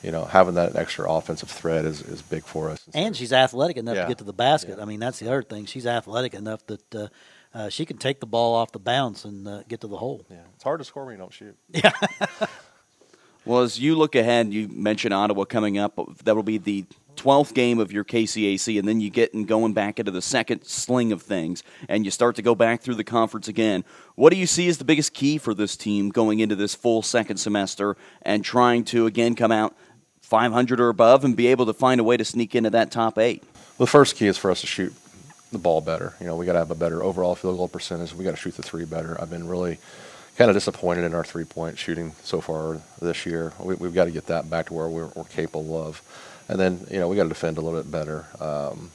you 0.04 0.12
know, 0.12 0.26
having 0.26 0.54
that 0.54 0.76
extra 0.76 1.12
offensive 1.12 1.50
threat 1.50 1.84
is, 1.84 2.02
is 2.02 2.22
big 2.22 2.44
for 2.44 2.70
us. 2.70 2.86
And 2.94 3.16
she's 3.16 3.34
athletic 3.34 3.78
enough 3.78 3.96
yeah. 3.96 4.04
to 4.04 4.08
get 4.08 4.18
to 4.20 4.24
the 4.24 4.34
basket. 4.34 4.76
Yeah. 4.78 4.84
I 4.84 4.86
mean, 4.86 5.00
that's 5.00 5.18
the 5.18 5.28
other 5.28 5.42
thing. 5.42 5.66
She's 5.66 5.88
athletic 5.88 6.36
enough 6.36 6.64
that 6.68 6.96
uh, 6.96 7.08
uh, 7.56 7.70
she 7.70 7.86
can 7.86 7.98
take 7.98 8.20
the 8.20 8.28
ball 8.28 8.54
off 8.54 8.72
the 8.72 8.80
bounce 8.80 9.26
and 9.26 9.48
uh, 9.48 9.64
get 9.68 9.82
to 9.82 9.88
the 9.88 9.98
hole. 9.98 10.24
Yeah, 10.30 10.38
it's 10.54 10.64
hard 10.64 10.80
to 10.80 10.84
score 10.84 11.06
when 11.06 11.14
you 11.14 11.18
don't 11.18 11.34
shoot. 11.34 11.58
Yeah. 11.74 11.92
well, 13.46 13.62
as 13.62 13.80
you 13.80 13.96
look 13.96 14.14
ahead, 14.14 14.54
you 14.54 14.68
mentioned 14.68 15.14
Ottawa 15.14 15.46
coming 15.46 15.80
up. 15.80 16.00
That 16.24 16.36
will 16.36 16.44
be 16.44 16.60
the 16.60 16.86
12th 17.16 17.54
game 17.54 17.80
of 17.80 17.92
your 17.92 18.04
KCAC, 18.04 18.78
and 18.78 18.88
then 18.88 19.00
you 19.02 19.10
get 19.10 19.34
and 19.34 19.48
going 19.48 19.74
back 19.74 20.00
into 20.00 20.12
the 20.12 20.22
second 20.22 20.64
sling 20.64 21.12
of 21.12 21.22
things, 21.22 21.64
and 21.90 22.06
you 22.06 22.12
start 22.12 22.36
to 22.36 22.42
go 22.42 22.56
back 22.56 22.82
through 22.82 22.96
the 22.96 23.04
conference 23.04 23.48
again. 23.48 23.84
What 24.16 24.32
do 24.32 24.38
you 24.38 24.48
see 24.48 24.68
as 24.68 24.78
the 24.78 24.86
biggest 24.86 25.14
key 25.14 25.38
for 25.38 25.54
this 25.54 25.76
team 25.76 26.10
going 26.10 26.40
into 26.40 26.56
this 26.56 26.76
full 26.76 27.02
second 27.02 27.38
semester 27.38 27.98
and 28.22 28.44
trying 28.44 28.84
to 28.86 29.06
again 29.06 29.36
come 29.36 29.52
out 29.52 29.76
500 30.22 30.80
or 30.80 30.90
above 30.90 31.24
and 31.24 31.36
be 31.36 31.48
able 31.48 31.66
to 31.68 31.74
find 31.74 32.02
a 32.02 32.04
way 32.04 32.18
to 32.18 32.26
sneak 32.26 32.56
into 32.56 32.70
that 32.72 32.92
top 32.92 33.18
eight? 33.18 33.44
The 33.78 33.88
first 33.88 34.16
key 34.16 34.28
is 34.28 34.38
for 34.38 34.52
us 34.52 34.62
to 34.62 34.68
shoot 34.68 34.94
the 35.52 35.58
ball 35.60 35.82
better. 35.82 36.14
You 36.20 36.28
know, 36.28 36.36
we 36.36 36.46
got 36.46 36.54
to 36.54 36.60
have 36.60 36.72
a 36.72 36.76
better 36.76 37.04
overall 37.04 37.36
field 37.36 37.58
goal 37.58 37.68
percentage. 37.68 38.14
We 38.14 38.24
got 38.24 38.32
to 38.32 38.38
shoot 38.38 38.56
the 38.56 38.64
three 38.64 38.86
better. 38.86 39.20
I've 39.22 39.30
been 39.30 39.48
really 39.48 39.78
kind 40.38 40.50
of 40.50 40.56
disappointed 40.56 41.04
in 41.04 41.14
our 41.14 41.24
three 41.24 41.46
point 41.46 41.78
shooting 41.78 42.14
so 42.24 42.42
far 42.42 42.82
this 43.02 43.26
year. 43.26 43.54
We, 43.60 43.76
have 43.76 43.94
got 43.94 44.06
to 44.06 44.12
get 44.12 44.28
that 44.28 44.50
back 44.50 44.68
to 44.68 44.74
where 44.74 44.88
we're, 44.88 45.10
we're, 45.16 45.24
capable 45.26 45.82
of. 45.82 46.02
And 46.48 46.60
then, 46.60 46.86
you 46.92 47.00
know, 47.00 47.08
we 47.08 47.16
got 47.16 47.24
to 47.24 47.30
defend 47.30 47.58
a 47.58 47.62
little 47.62 47.82
bit 47.82 47.92
better. 47.92 48.26
Um, 48.40 48.92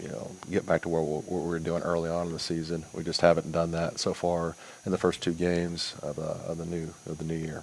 you 0.00 0.08
know, 0.08 0.30
get 0.50 0.66
back 0.66 0.82
to 0.82 0.88
where 0.88 1.02
we 1.02 1.22
we 1.28 1.46
were 1.46 1.58
doing 1.58 1.82
early 1.82 2.10
on 2.10 2.26
in 2.26 2.32
the 2.32 2.38
season. 2.38 2.84
We 2.92 3.04
just 3.04 3.20
haven't 3.20 3.52
done 3.52 3.70
that 3.72 4.00
so 4.00 4.14
far 4.14 4.56
in 4.84 4.90
the 4.90 4.98
first 4.98 5.22
two 5.22 5.32
games 5.32 5.94
of, 6.02 6.18
uh, 6.18 6.50
of 6.50 6.58
the 6.58 6.66
new 6.66 6.92
of 7.06 7.18
the 7.18 7.24
new 7.24 7.36
year. 7.36 7.62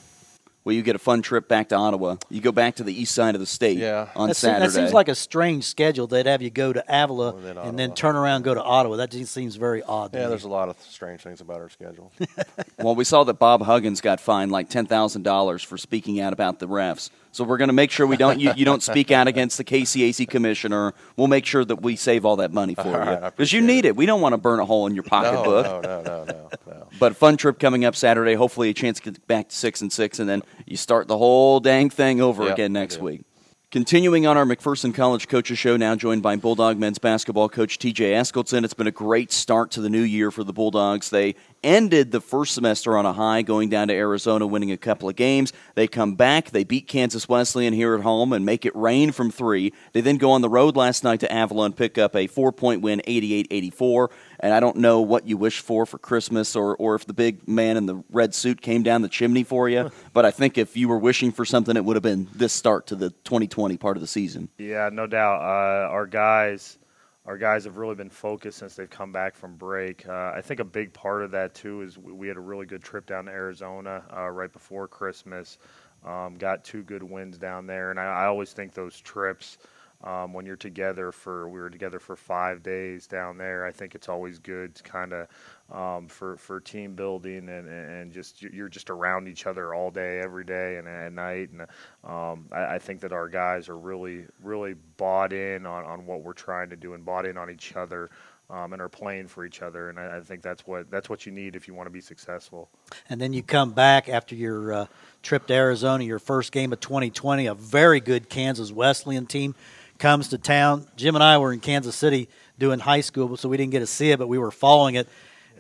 Well, 0.70 0.76
you 0.76 0.84
get 0.84 0.96
a 0.96 1.00
fun 1.00 1.24
trip 1.24 1.48
back 1.48 1.70
to 1.70 1.76
Ottawa. 1.76 2.18
You 2.30 2.42
go 2.42 2.52
back 2.52 2.76
to 2.76 2.84
the 2.84 2.94
east 2.94 3.16
side 3.16 3.34
of 3.34 3.42
the 3.42 3.48
state 3.48 3.80
yeah. 3.80 4.10
on 4.16 4.28
that 4.28 4.36
Saturday. 4.36 4.66
Seems, 4.66 4.74
that 4.76 4.80
seems 4.82 4.94
like 4.94 5.08
a 5.08 5.16
strange 5.16 5.64
schedule. 5.64 6.06
They'd 6.06 6.28
have 6.28 6.44
you 6.44 6.52
go 6.52 6.72
to 6.72 6.84
Avila 6.88 7.36
and 7.36 7.44
then, 7.44 7.58
and 7.58 7.80
then 7.80 7.94
turn 7.96 8.16
around 8.16 8.36
and 8.36 8.46
go 8.46 8.54
to 8.54 8.62
Ottawa. 8.62 8.98
That 8.98 9.10
just 9.10 9.34
seems 9.34 9.56
very 9.56 9.82
odd. 9.82 10.14
Yeah, 10.14 10.28
there's 10.28 10.44
a 10.44 10.48
lot 10.48 10.70
of 10.70 10.80
strange 10.82 11.22
things 11.22 11.42
about 11.42 11.60
our 11.60 11.70
schedule. 11.70 12.12
well, 12.78 12.94
we 12.94 13.04
saw 13.04 13.24
that 13.24 13.40
Bob 13.40 13.64
Huggins 13.64 14.00
got 14.00 14.20
fined 14.20 14.52
like 14.52 14.70
ten 14.70 14.86
thousand 14.86 15.24
dollars 15.24 15.64
for 15.64 15.76
speaking 15.76 16.20
out 16.20 16.34
about 16.34 16.60
the 16.60 16.68
refs. 16.68 17.10
So 17.32 17.44
we're 17.44 17.58
going 17.58 17.70
to 17.70 17.74
make 17.74 17.90
sure 17.90 18.06
we 18.06 18.18
don't 18.18 18.40
you, 18.40 18.54
you, 18.56 18.66
don't 18.66 18.82
speak 18.82 19.12
out 19.12 19.28
against 19.28 19.58
the 19.58 19.64
KCAC 19.64 20.28
commissioner. 20.28 20.94
We'll 21.16 21.28
make 21.28 21.46
sure 21.46 21.64
that 21.64 21.82
we 21.82 21.96
save 21.96 22.26
all 22.26 22.38
that 22.38 22.54
money 22.54 22.76
for 22.76 22.82
all 23.04 23.14
you 23.14 23.20
because 23.32 23.54
you 23.54 23.62
need 23.62 23.86
it. 23.86 23.90
it. 23.90 23.96
We 23.96 24.06
don't 24.06 24.22
want 24.22 24.34
to 24.34 24.38
burn 24.38 24.60
a 24.60 24.66
hole 24.66 24.86
in 24.86 24.94
your 24.94 25.04
pocketbook. 25.04 25.66
No, 25.66 25.82
no, 25.82 26.02
no, 26.02 26.24
no, 26.24 26.50
no, 26.68 26.69
But 27.00 27.16
fun 27.16 27.38
trip 27.38 27.60
coming 27.60 27.86
up 27.86 27.96
Saturday. 27.96 28.36
Hopefully, 28.36 28.70
a 28.70 28.74
chance 28.74 29.00
to 29.00 29.12
get 29.12 29.28
back 29.28 29.50
to 29.50 29.56
six 29.56 29.82
and 29.82 29.92
six, 29.92 30.20
and 30.20 30.30
then 30.30 30.44
you 30.66 30.78
start 30.78 31.08
the 31.08 31.18
whole 31.18 31.60
dang 31.60 31.90
thing 31.90 32.22
over 32.22 32.52
again 32.52 32.74
next 32.74 33.00
week. 33.00 33.24
Continuing 33.72 34.26
on 34.26 34.36
our 34.36 34.46
McPherson 34.46 34.96
College 34.96 35.28
Coaches 35.28 35.60
Show, 35.60 35.78
now 35.78 35.96
joined 35.96 36.24
by 36.24 36.36
Bulldog 36.38 36.80
men's 36.80 36.98
basketball 36.98 37.50
coach 37.50 37.78
TJ 37.78 38.14
Eskildson. 38.14 38.64
It's 38.64 38.74
been 38.74 38.88
a 38.88 38.92
great 38.92 39.32
start 39.32 39.70
to 39.72 39.82
the 39.82 39.92
new 39.92 40.02
year 40.02 40.32
for 40.32 40.44
the 40.44 40.52
Bulldogs. 40.52 41.12
They 41.12 41.36
ended 41.64 42.12
the 42.12 42.20
first 42.20 42.56
semester 42.56 42.98
on 42.98 43.06
a 43.06 43.14
high, 43.14 43.44
going 43.44 43.70
down 43.70 43.90
to 43.90 43.94
Arizona, 43.94 44.48
winning 44.48 44.72
a 44.72 44.78
couple 44.78 45.08
of 45.08 45.16
games. 45.16 45.54
They 45.76 45.86
come 45.86 46.16
back, 46.16 46.50
they 46.50 46.64
beat 46.64 46.88
Kansas 46.88 47.30
Wesleyan 47.30 47.74
here 47.74 47.94
at 47.94 48.02
home 48.02 48.34
and 48.34 48.44
make 48.44 48.66
it 48.66 48.76
rain 48.76 49.12
from 49.12 49.30
three. 49.30 49.72
They 49.94 50.02
then 50.02 50.18
go 50.18 50.32
on 50.32 50.42
the 50.42 50.50
road 50.50 50.76
last 50.76 51.04
night 51.04 51.20
to 51.20 51.28
Avila, 51.28 51.70
pick 51.70 52.00
up 52.00 52.16
a 52.16 52.26
four 52.26 52.52
point 52.52 52.82
win, 52.82 53.04
88 53.06 53.46
84. 53.52 54.10
And 54.40 54.54
I 54.54 54.60
don't 54.60 54.78
know 54.78 55.02
what 55.02 55.28
you 55.28 55.38
wish 55.38 55.60
for 55.60 55.86
for 55.86 55.98
Christmas 55.98 56.56
or, 56.56 56.76
or 56.78 56.96
if 56.96 57.06
the 57.06 57.14
big 57.14 57.48
man 57.48 57.76
in 57.78 57.86
the 57.86 58.04
red 58.10 58.34
suit 58.34 58.62
came 58.62 58.84
down 58.84 59.02
the 59.02 59.10
chimney 59.10 59.44
for 59.44 59.68
you. 59.68 59.92
but 60.14 60.26
I 60.26 60.32
think 60.32 60.58
if 60.58 60.78
you 60.78 60.88
were 60.88 60.98
wishing 60.98 61.32
for 61.32 61.46
something, 61.46 61.76
it 61.76 61.84
would 61.84 61.96
have 61.96 62.04
been 62.04 62.28
this 62.34 62.54
start 62.54 62.88
to 62.88 62.96
the 62.96 63.10
2020 63.10 63.78
part 63.78 63.98
of 63.98 64.02
the 64.02 64.08
season. 64.08 64.50
Yeah, 64.58 64.90
no 64.92 65.08
doubt. 65.08 65.42
Uh, 65.42 65.92
our 65.92 66.06
guys 66.06 66.78
our 67.26 67.38
guys 67.38 67.66
have 67.66 67.78
really 67.78 67.94
been 67.94 68.10
focused 68.10 68.58
since 68.58 68.76
they've 68.76 68.90
come 68.90 69.12
back 69.12 69.36
from 69.36 69.56
break. 69.56 70.08
Uh, 70.08 70.32
I 70.36 70.42
think 70.42 70.60
a 70.60 70.66
big 70.66 70.94
part 70.94 71.22
of 71.22 71.30
that 71.32 71.54
too 71.54 71.82
is 71.82 71.96
we 71.96 72.28
had 72.28 72.38
a 72.38 72.42
really 72.42 72.66
good 72.66 72.82
trip 72.82 73.06
down 73.06 73.26
to 73.26 73.32
Arizona 73.32 74.04
uh, 74.16 74.30
right 74.30 74.52
before 74.52 74.88
Christmas. 74.88 75.60
Um, 76.04 76.38
got 76.40 76.64
two 76.64 76.82
good 76.82 77.04
wins 77.04 77.38
down 77.38 77.68
there, 77.68 77.92
and 77.92 78.00
I, 78.00 78.06
I 78.06 78.26
always 78.26 78.54
think 78.54 78.74
those 78.74 79.00
trips 79.00 79.60
um, 80.04 80.32
when 80.32 80.46
you're 80.46 80.56
together 80.56 81.12
for 81.12 81.50
we 81.50 81.60
were 81.60 81.70
together 81.70 82.00
for 82.00 82.16
five 82.16 82.64
days 82.64 83.06
down 83.06 83.38
there. 83.38 83.66
I 83.66 83.72
think 83.72 83.96
it's 83.96 84.08
always 84.08 84.40
good 84.40 84.76
to 84.76 84.84
kind 84.84 85.14
of 85.14 85.28
um, 85.72 86.08
for 86.08 86.38
for 86.38 86.60
team 86.60 86.96
building 86.96 87.50
and, 87.50 87.68
and 87.68 88.12
just 88.12 88.42
you're 88.42 88.70
just 88.70 88.90
around 88.90 89.28
each 89.28 89.46
other 89.46 89.74
all 89.74 89.92
day, 89.92 90.20
every 90.20 90.46
day, 90.46 90.78
and 90.78 90.88
at 90.88 91.12
night. 91.12 91.50
And 91.52 91.62
um, 92.04 92.48
I, 92.52 92.76
I, 92.76 92.80
think 92.80 93.02
that 93.02 93.12
our 93.12 93.28
guys 93.28 93.68
are 93.70 93.78
really 93.78 94.26
really 94.42 94.76
bought 94.98 95.34
in 95.34 95.66
on, 95.66 95.84
on 95.84 96.06
what 96.06 96.24
we're 96.24 96.34
trying 96.34 96.70
to 96.70 96.76
do 96.76 96.94
and 96.94 97.06
bought 97.06 97.26
in 97.26 97.38
on 97.38 97.50
each 97.50 97.76
other. 97.76 98.10
Um, 98.52 98.74
and 98.74 98.82
are 98.82 98.90
playing 98.90 99.28
for 99.28 99.46
each 99.46 99.62
other, 99.62 99.90
and 99.90 100.00
I, 100.00 100.18
I, 100.18 100.22
think 100.22 100.42
that's 100.42 100.66
what 100.66 100.90
that's 100.90 101.08
what 101.08 101.24
you 101.24 101.32
need 101.32 101.56
if 101.56 101.68
you 101.68 101.76
want 101.76 101.86
to 101.86 101.92
be 101.92 102.02
successful. 102.02 102.68
And 103.08 103.22
then 103.22 103.32
you 103.32 103.44
come 103.44 103.74
back 103.74 104.10
after 104.10 104.34
your 104.34 104.74
uh, 104.74 104.86
trip 105.22 105.46
to 105.46 105.54
Arizona, 105.54 106.04
your 106.04 106.18
first 106.18 106.52
game 106.52 106.74
of 106.74 106.80
2020, 106.80 107.46
a 107.46 107.54
very 107.54 108.00
good 108.00 108.28
Kansas 108.28 108.72
Wesleyan 108.72 109.28
team 109.28 109.54
comes 110.00 110.30
to 110.30 110.38
town. 110.38 110.88
Jim 110.96 111.16
and 111.16 111.24
I 111.24 111.38
were 111.38 111.54
in 111.54 111.60
Kansas 111.60 111.96
City 111.96 112.30
doing 112.58 112.80
high 112.80 113.02
school, 113.02 113.38
so 113.38 113.50
we 113.50 113.58
didn't 113.58 113.72
get 113.72 113.80
to 113.80 113.88
see 113.88 114.12
it, 114.12 114.20
but 114.20 114.28
we 114.28 114.38
were 114.38 114.52
following 114.52 114.96
it. 114.96 115.08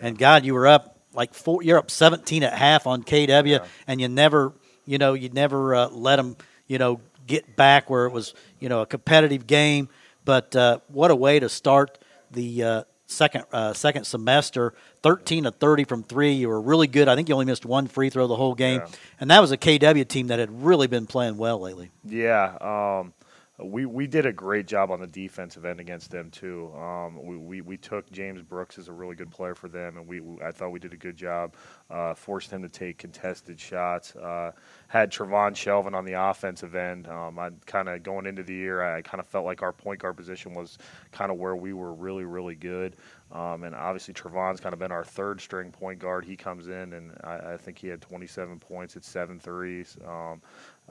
And 0.01 0.17
God, 0.17 0.46
you 0.46 0.53
were 0.53 0.67
up 0.67 0.98
like 1.13 1.34
four. 1.34 1.62
You're 1.62 1.77
up 1.77 1.91
17 1.91 2.43
at 2.43 2.53
half 2.53 2.88
on 2.88 3.03
KW, 3.03 3.46
yeah. 3.48 3.65
and 3.88 4.00
you 4.01 4.08
never, 4.08 4.53
you 4.86 4.98
know, 4.98 5.13
you 5.13 5.29
never 5.29 5.75
uh, 5.75 5.89
let 5.89 6.15
them, 6.15 6.38
you 6.67 6.77
know, 6.77 7.01
get 7.27 7.55
back 7.55 7.89
where 7.89 8.05
it 8.05 8.12
was, 8.12 8.34
you 8.60 8.69
know, 8.69 8.81
a 8.81 8.86
competitive 8.86 9.46
game. 9.46 9.89
But 10.25 10.55
uh, 10.55 10.79
what 10.88 11.12
a 11.12 11.15
way 11.15 11.39
to 11.39 11.50
start 11.50 11.98
the 12.31 12.63
uh, 12.63 12.84
second 13.08 13.46
uh, 13.51 13.74
second 13.74 14.05
semester, 14.05 14.74
13 15.03 15.46
to 15.46 15.51
30 15.51 15.84
from 15.86 16.03
three. 16.03 16.34
You 16.34 16.50
were 16.50 16.62
really 16.62 16.88
good. 16.88 17.08
I 17.08 17.15
think 17.15 17.27
you 17.27 17.34
only 17.36 17.46
missed 17.46 17.65
one 17.65 17.88
free 17.88 18.10
throw 18.10 18.27
the 18.27 18.36
whole 18.36 18.55
game, 18.55 18.81
Yeah. 18.81 18.91
and 19.19 19.31
that 19.31 19.41
was 19.41 19.51
a 19.51 19.58
KW 19.58 20.08
team 20.08 20.27
that 20.27 20.39
had 20.39 20.63
really 20.63 20.88
been 20.88 21.08
playing 21.08 21.38
well 21.38 21.60
lately. 21.60 21.91
Yeah, 22.05 22.55
um, 22.62 23.13
we 23.61 23.85
we 23.85 24.07
did 24.07 24.25
a 24.25 24.31
great 24.31 24.67
job 24.67 24.89
on 24.91 24.99
the 24.99 25.07
defensive 25.07 25.65
end 25.65 25.79
against 25.79 26.11
them 26.11 26.31
too. 26.31 26.71
Um, 26.75 27.21
we, 27.23 27.37
we 27.37 27.61
we 27.61 27.77
took 27.77 28.09
James 28.11 28.41
Brooks 28.41 28.77
as 28.77 28.87
a 28.87 28.93
really 28.93 29.15
good 29.15 29.31
player 29.31 29.55
for 29.55 29.67
them, 29.67 29.97
and 29.97 30.07
we, 30.07 30.21
we 30.21 30.41
I 30.41 30.51
thought 30.51 30.71
we 30.71 30.79
did 30.79 30.93
a 30.93 30.97
good 30.97 31.17
job. 31.17 31.55
Uh, 31.89 32.13
forced 32.13 32.51
him 32.51 32.61
to 32.61 32.69
take 32.69 32.97
contested 32.97 33.59
shots. 33.59 34.15
Uh, 34.15 34.51
had 34.87 35.11
Trevon 35.11 35.51
Shelvin 35.51 35.93
on 35.93 36.05
the 36.05 36.13
offensive 36.13 36.75
end. 36.75 37.07
Um, 37.07 37.37
I 37.37 37.51
kind 37.65 37.89
of 37.89 38.01
going 38.03 38.25
into 38.25 38.43
the 38.43 38.53
year, 38.53 38.81
I 38.81 39.01
kind 39.01 39.19
of 39.19 39.27
felt 39.27 39.45
like 39.45 39.61
our 39.61 39.73
point 39.73 39.99
guard 39.99 40.15
position 40.15 40.53
was 40.53 40.77
kind 41.11 41.31
of 41.31 41.37
where 41.37 41.55
we 41.55 41.73
were 41.73 41.93
really 41.93 42.25
really 42.25 42.55
good. 42.55 42.95
Um, 43.31 43.63
and 43.63 43.75
obviously 43.75 44.13
Trevon's 44.13 44.59
kind 44.59 44.73
of 44.73 44.79
been 44.79 44.91
our 44.91 45.03
third 45.03 45.39
string 45.39 45.71
point 45.71 45.99
guard. 45.99 46.25
He 46.25 46.35
comes 46.35 46.67
in, 46.67 46.93
and 46.93 47.11
I, 47.23 47.53
I 47.53 47.57
think 47.57 47.77
he 47.77 47.87
had 47.87 48.01
27 48.01 48.59
points 48.59 48.95
at 48.95 49.03
seven 49.03 49.39
threes. 49.39 49.97
Um, 50.07 50.41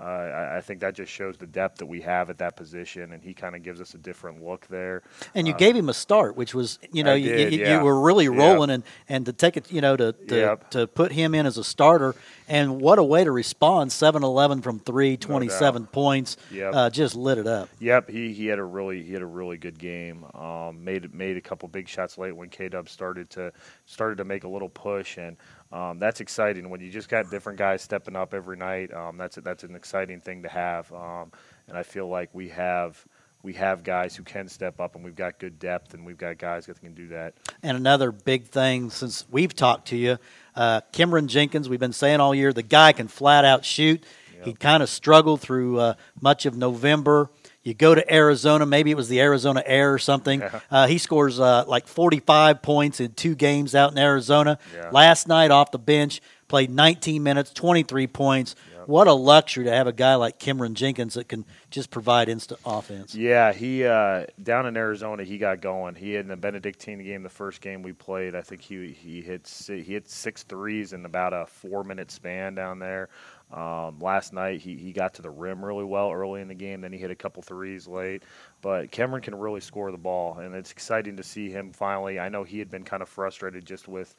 uh, 0.01 0.05
I, 0.05 0.57
I 0.59 0.61
think 0.61 0.81
that 0.81 0.95
just 0.95 1.11
shows 1.13 1.37
the 1.37 1.47
depth 1.47 1.79
that 1.79 1.87
we 1.87 2.01
have 2.03 2.31
at 2.31 2.39
that 2.39 2.57
position, 2.57 3.13
and 3.13 3.23
he 3.23 3.35
kind 3.35 3.57
of 3.57 3.63
gives 3.63 3.81
us 3.81 3.95
a 3.95 3.99
different 3.99 4.45
look 4.45 4.67
there. 4.69 5.03
And 5.35 5.47
you 5.49 5.55
Uh, 5.55 5.59
gave 5.59 5.75
him 5.77 5.89
a 5.89 5.95
start, 5.95 6.37
which 6.37 6.55
was 6.55 6.79
you 6.93 7.03
know 7.03 7.15
you, 7.15 7.31
did, 7.33 7.53
you, 7.53 7.61
yeah. 7.61 7.79
you 7.79 7.85
were 7.85 8.01
really 8.01 8.29
rolling, 8.29 8.71
and, 8.71 8.85
and 9.09 9.27
to 9.27 9.33
take 9.33 9.57
it 9.57 9.71
you 9.73 9.81
know 9.81 9.97
to 9.97 10.13
to, 10.13 10.37
Yep. 10.37 10.71
to 10.71 10.87
put 10.87 11.13
him 11.13 11.35
in 11.35 11.47
as 11.47 11.59
a 11.59 11.65
starter, 11.65 12.15
and 12.49 12.81
what 12.81 12.99
a 12.99 13.03
way 13.05 13.25
to 13.25 13.33
respond! 13.33 13.91
7-11 13.91 14.63
from 14.63 14.79
three, 14.81 15.17
27 15.17 15.87
points, 15.87 16.37
Yep. 16.53 16.75
uh, 16.75 16.91
just 16.91 17.15
lit 17.17 17.39
it 17.39 17.47
up. 17.47 17.69
Yep, 17.81 18.09
he, 18.11 18.33
he 18.33 18.47
had 18.47 18.59
a 18.59 18.65
really 18.65 19.03
he 19.03 19.13
had 19.13 19.23
a 19.23 19.27
really 19.27 19.57
good 19.57 19.79
game. 19.79 20.25
Um, 20.35 20.85
made 20.85 21.13
made 21.15 21.37
a 21.37 21.41
couple 21.41 21.69
big 21.69 21.89
shots 21.89 22.17
late 22.19 22.33
when 22.37 22.49
K 22.51 22.69
Dub 22.69 22.89
started 22.89 23.31
to 23.31 23.53
started 23.87 24.19
to 24.19 24.25
make 24.25 24.45
a 24.45 24.49
little 24.49 24.69
push, 24.69 25.19
and 25.19 25.37
um, 25.73 25.99
that's 25.99 26.21
exciting 26.21 26.71
when 26.71 26.81
you 26.81 26.91
just 26.91 27.09
got 27.09 27.31
different 27.31 27.59
guys 27.59 27.83
stepping 27.83 28.17
up 28.17 28.35
every 28.35 28.57
night. 28.57 28.93
Um, 28.93 29.17
that's 29.17 29.37
that's 29.37 29.65
an 29.65 29.75
exciting 29.75 30.21
thing 30.21 30.43
to 30.43 30.49
have, 30.49 30.91
um, 30.93 31.33
and 31.67 31.77
I 31.77 31.83
feel 31.83 32.09
like 32.09 32.31
we 32.33 32.49
have 32.49 33.05
we 33.43 33.53
have 33.55 33.85
guys 33.85 34.17
who 34.17 34.23
can 34.23 34.49
step 34.49 34.81
up, 34.81 34.95
and 34.95 35.05
we've 35.05 35.15
got 35.15 35.39
good 35.39 35.59
depth, 35.59 35.95
and 35.95 36.05
we've 36.05 36.19
got 36.19 36.39
guys 36.39 36.67
that 36.67 36.81
can 36.81 36.95
do 36.95 37.09
that. 37.09 37.35
And 37.63 37.77
another 37.77 38.11
big 38.13 38.47
thing 38.47 38.91
since 38.91 39.25
we've 39.31 39.55
talked 39.55 39.89
to 39.89 39.97
you, 39.97 40.19
uh, 40.57 40.81
Cameron 40.93 41.29
Jenkins, 41.29 41.69
we've 41.69 41.79
been 41.79 41.93
saying 41.93 42.21
all 42.21 42.35
year, 42.35 42.53
the 42.53 42.63
guy 42.63 42.93
can 42.93 43.09
flat 43.09 43.45
out 43.45 43.65
shoot. 43.65 44.05
He 44.45 44.53
kind 44.55 44.83
of 44.83 44.89
struggled 44.89 45.41
through 45.41 45.81
uh, 45.81 45.95
much 46.21 46.47
of 46.47 46.57
November. 46.57 47.31
You 47.69 47.75
go 47.75 47.95
to 47.95 48.13
Arizona, 48.15 48.65
maybe 48.65 48.91
it 48.91 48.97
was 48.97 49.11
the 49.11 49.21
Arizona 49.21 49.63
Air 49.67 49.93
or 49.93 49.99
something. 49.99 50.43
Uh, 50.71 50.87
he 50.87 50.97
scores 50.97 51.39
uh, 51.39 51.65
like 51.67 51.87
45 51.87 52.63
points 52.63 52.99
in 52.99 53.13
two 53.13 53.35
games 53.35 53.75
out 53.75 53.93
in 53.93 53.99
Arizona. 53.99 54.59
Yeah. 54.75 54.89
Last 54.91 55.29
night 55.29 55.51
off 55.51 55.71
the 55.71 55.79
bench, 55.79 56.23
played 56.49 56.71
19 56.71 57.23
minutes, 57.23 57.53
23 57.53 58.07
points. 58.07 58.57
What 58.89 59.07
a 59.07 59.13
luxury 59.13 59.65
to 59.65 59.71
have 59.71 59.87
a 59.87 59.93
guy 59.93 60.15
like 60.15 60.39
Cameron 60.39 60.75
Jenkins 60.75 61.13
that 61.13 61.29
can 61.29 61.45
just 61.69 61.91
provide 61.91 62.31
instant 62.31 62.59
offense. 62.65 63.15
Yeah, 63.15 63.53
he 63.53 63.85
uh, 63.85 64.25
down 64.43 64.65
in 64.65 64.79
Arizona, 64.79 65.25
he 65.25 65.37
got 65.37 65.61
going. 65.61 65.95
He 65.95 66.15
had 66.15 66.23
in 66.23 66.29
the 66.29 66.39
Benedictine 66.39 67.05
game, 67.05 67.23
the 67.23 67.29
first 67.29 67.61
game 67.61 67.83
we 67.83 67.93
played. 67.93 68.35
I 68.35 68.41
think 68.41 68.63
he 68.63 68.93
he 68.93 69.21
hit 69.21 69.47
he 69.67 69.83
hit 69.83 70.09
six 70.09 70.43
threes 70.43 70.95
in 70.95 71.05
about 71.05 71.35
a 71.35 71.45
four 71.45 71.85
minute 71.85 72.11
span 72.11 72.55
down 72.55 72.79
there. 72.79 73.11
Um, 73.53 73.99
last 74.01 74.33
night, 74.33 74.61
he, 74.61 74.77
he 74.77 74.93
got 74.93 75.15
to 75.15 75.23
the 75.23 75.31
rim 75.31 75.65
really 75.65 75.85
well 75.85 76.13
early 76.13 76.43
in 76.43 76.49
the 76.49 76.55
game. 76.55 76.83
Then 76.83 76.93
he 76.93 76.99
hit 76.99 77.11
a 77.11 77.15
couple 77.15 77.43
threes 77.43 77.89
late. 77.89 78.23
But 78.61 78.91
Cameron 78.91 79.23
can 79.23 79.37
really 79.37 79.61
score 79.61 79.93
the 79.93 79.99
ball, 79.99 80.39
and 80.39 80.55
it's 80.55 80.73
exciting 80.73 81.17
to 81.17 81.23
see 81.23 81.49
him 81.49 81.73
finally. 81.73 82.19
I 82.19 82.29
know 82.29 82.43
he 82.43 82.59
had 82.59 82.71
been 82.71 82.83
kind 82.83 83.03
of 83.03 83.09
frustrated 83.09 83.65
just 83.65 83.87
with 83.87 84.17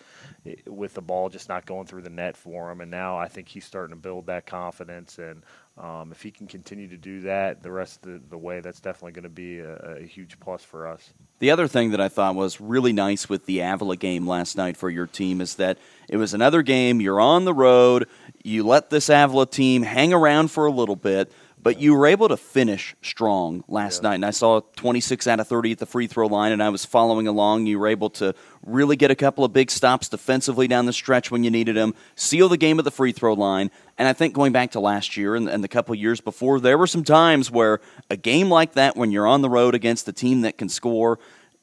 with 0.66 0.94
the 0.94 1.02
ball 1.02 1.28
just 1.28 1.50
not 1.50 1.66
going 1.66 1.88
through 1.88 2.04
the 2.04 2.10
net 2.10 2.38
for 2.38 2.72
him, 2.72 2.80
and 2.80 2.90
now 2.90 3.18
I 3.18 3.28
think 3.28 3.50
he's 3.50 3.66
starting 3.66 3.94
to 3.94 4.02
build 4.02 4.28
that 4.28 4.46
confidence. 4.46 5.20
And 5.20 5.44
um, 5.78 6.14
if 6.14 6.22
he 6.22 6.32
can 6.32 6.48
continue 6.48 6.88
to 6.88 6.98
do 6.98 7.22
that 7.22 7.62
the 7.62 7.72
rest 7.72 8.06
of 8.06 8.14
the, 8.14 8.30
the 8.30 8.38
way, 8.38 8.62
that's 8.62 8.80
definitely 8.80 9.12
going 9.12 9.24
to 9.24 9.30
be 9.30 9.60
a, 9.60 9.74
a 9.76 10.06
huge 10.06 10.40
plus 10.40 10.64
for 10.64 10.88
us. 10.88 11.14
The 11.40 11.52
other 11.52 11.68
thing 11.68 11.92
that 11.92 12.02
I 12.02 12.08
thought 12.08 12.36
was 12.36 12.62
really 12.62 12.94
nice 12.94 13.28
with 13.28 13.46
the 13.46 13.60
Avila 13.60 13.98
game 13.98 14.26
last 14.26 14.56
night 14.56 14.78
for 14.78 14.90
your 14.90 15.08
team 15.08 15.42
is 15.42 15.56
that 15.56 15.78
it 16.08 16.16
was 16.16 16.34
another 16.34 16.62
game. 16.62 17.02
You're 17.02 17.20
on 17.20 17.44
the 17.44 17.54
road. 17.54 18.08
You 18.43 18.63
let 18.63 18.89
this 18.89 19.10
Avila 19.10 19.46
team 19.48 19.84
hang 19.84 20.13
around 20.13 20.50
for 20.50 20.65
a 20.65 20.72
little 20.72 20.96
bit, 20.96 21.31
but 21.62 21.77
you 21.79 21.93
were 21.93 22.08
able 22.08 22.29
to 22.29 22.38
finish 22.38 22.96
strong 23.01 23.65
last 23.67 24.01
Yeah. 24.01 24.10
night. 24.10 24.15
And 24.15 24.25
I 24.25 24.31
saw 24.31 24.62
26 24.77 25.27
out 25.27 25.41
of 25.41 25.48
30 25.48 25.74
at 25.74 25.79
the 25.79 25.86
free 25.86 26.08
throw 26.08 26.27
line, 26.27 26.53
and 26.53 26.63
I 26.63 26.69
was 26.69 26.86
following 26.86 27.27
along. 27.27 27.65
You 27.65 27.79
were 27.79 27.88
able 27.88 28.10
to 28.12 28.34
really 28.65 28.96
get 28.96 29.12
a 29.12 29.15
couple 29.15 29.43
of 29.43 29.51
big 29.51 29.69
stops 29.69 30.08
defensively 30.08 30.69
down 30.69 30.86
the 30.86 30.93
stretch 30.93 31.31
when 31.31 31.43
you 31.43 31.51
needed 31.51 31.75
them, 31.75 31.93
seal 32.15 32.48
the 32.48 32.55
game 32.58 32.79
at 32.79 32.86
the 32.86 32.91
free 32.91 33.12
throw 33.12 33.34
line. 33.34 33.72
And 33.98 34.08
I 34.08 34.13
think 34.13 34.34
going 34.34 34.53
back 34.53 34.72
to 34.72 34.79
last 34.79 35.17
year 35.17 35.36
and, 35.36 35.50
and 35.50 35.62
the 35.62 35.67
couple 35.67 35.93
of 35.93 36.00
years 36.00 36.22
before, 36.22 36.62
there 36.62 36.77
were 36.77 36.88
some 36.88 37.03
times 37.03 37.51
where 37.51 37.81
a 38.10 38.15
game 38.15 38.50
like 38.50 38.74
that, 38.74 38.96
when 38.96 39.12
you're 39.12 39.27
on 39.27 39.41
the 39.41 39.50
road 39.50 39.75
against 39.75 40.08
a 40.08 40.13
team 40.13 40.41
that 40.41 40.58
can 40.58 40.69
score, 40.69 41.19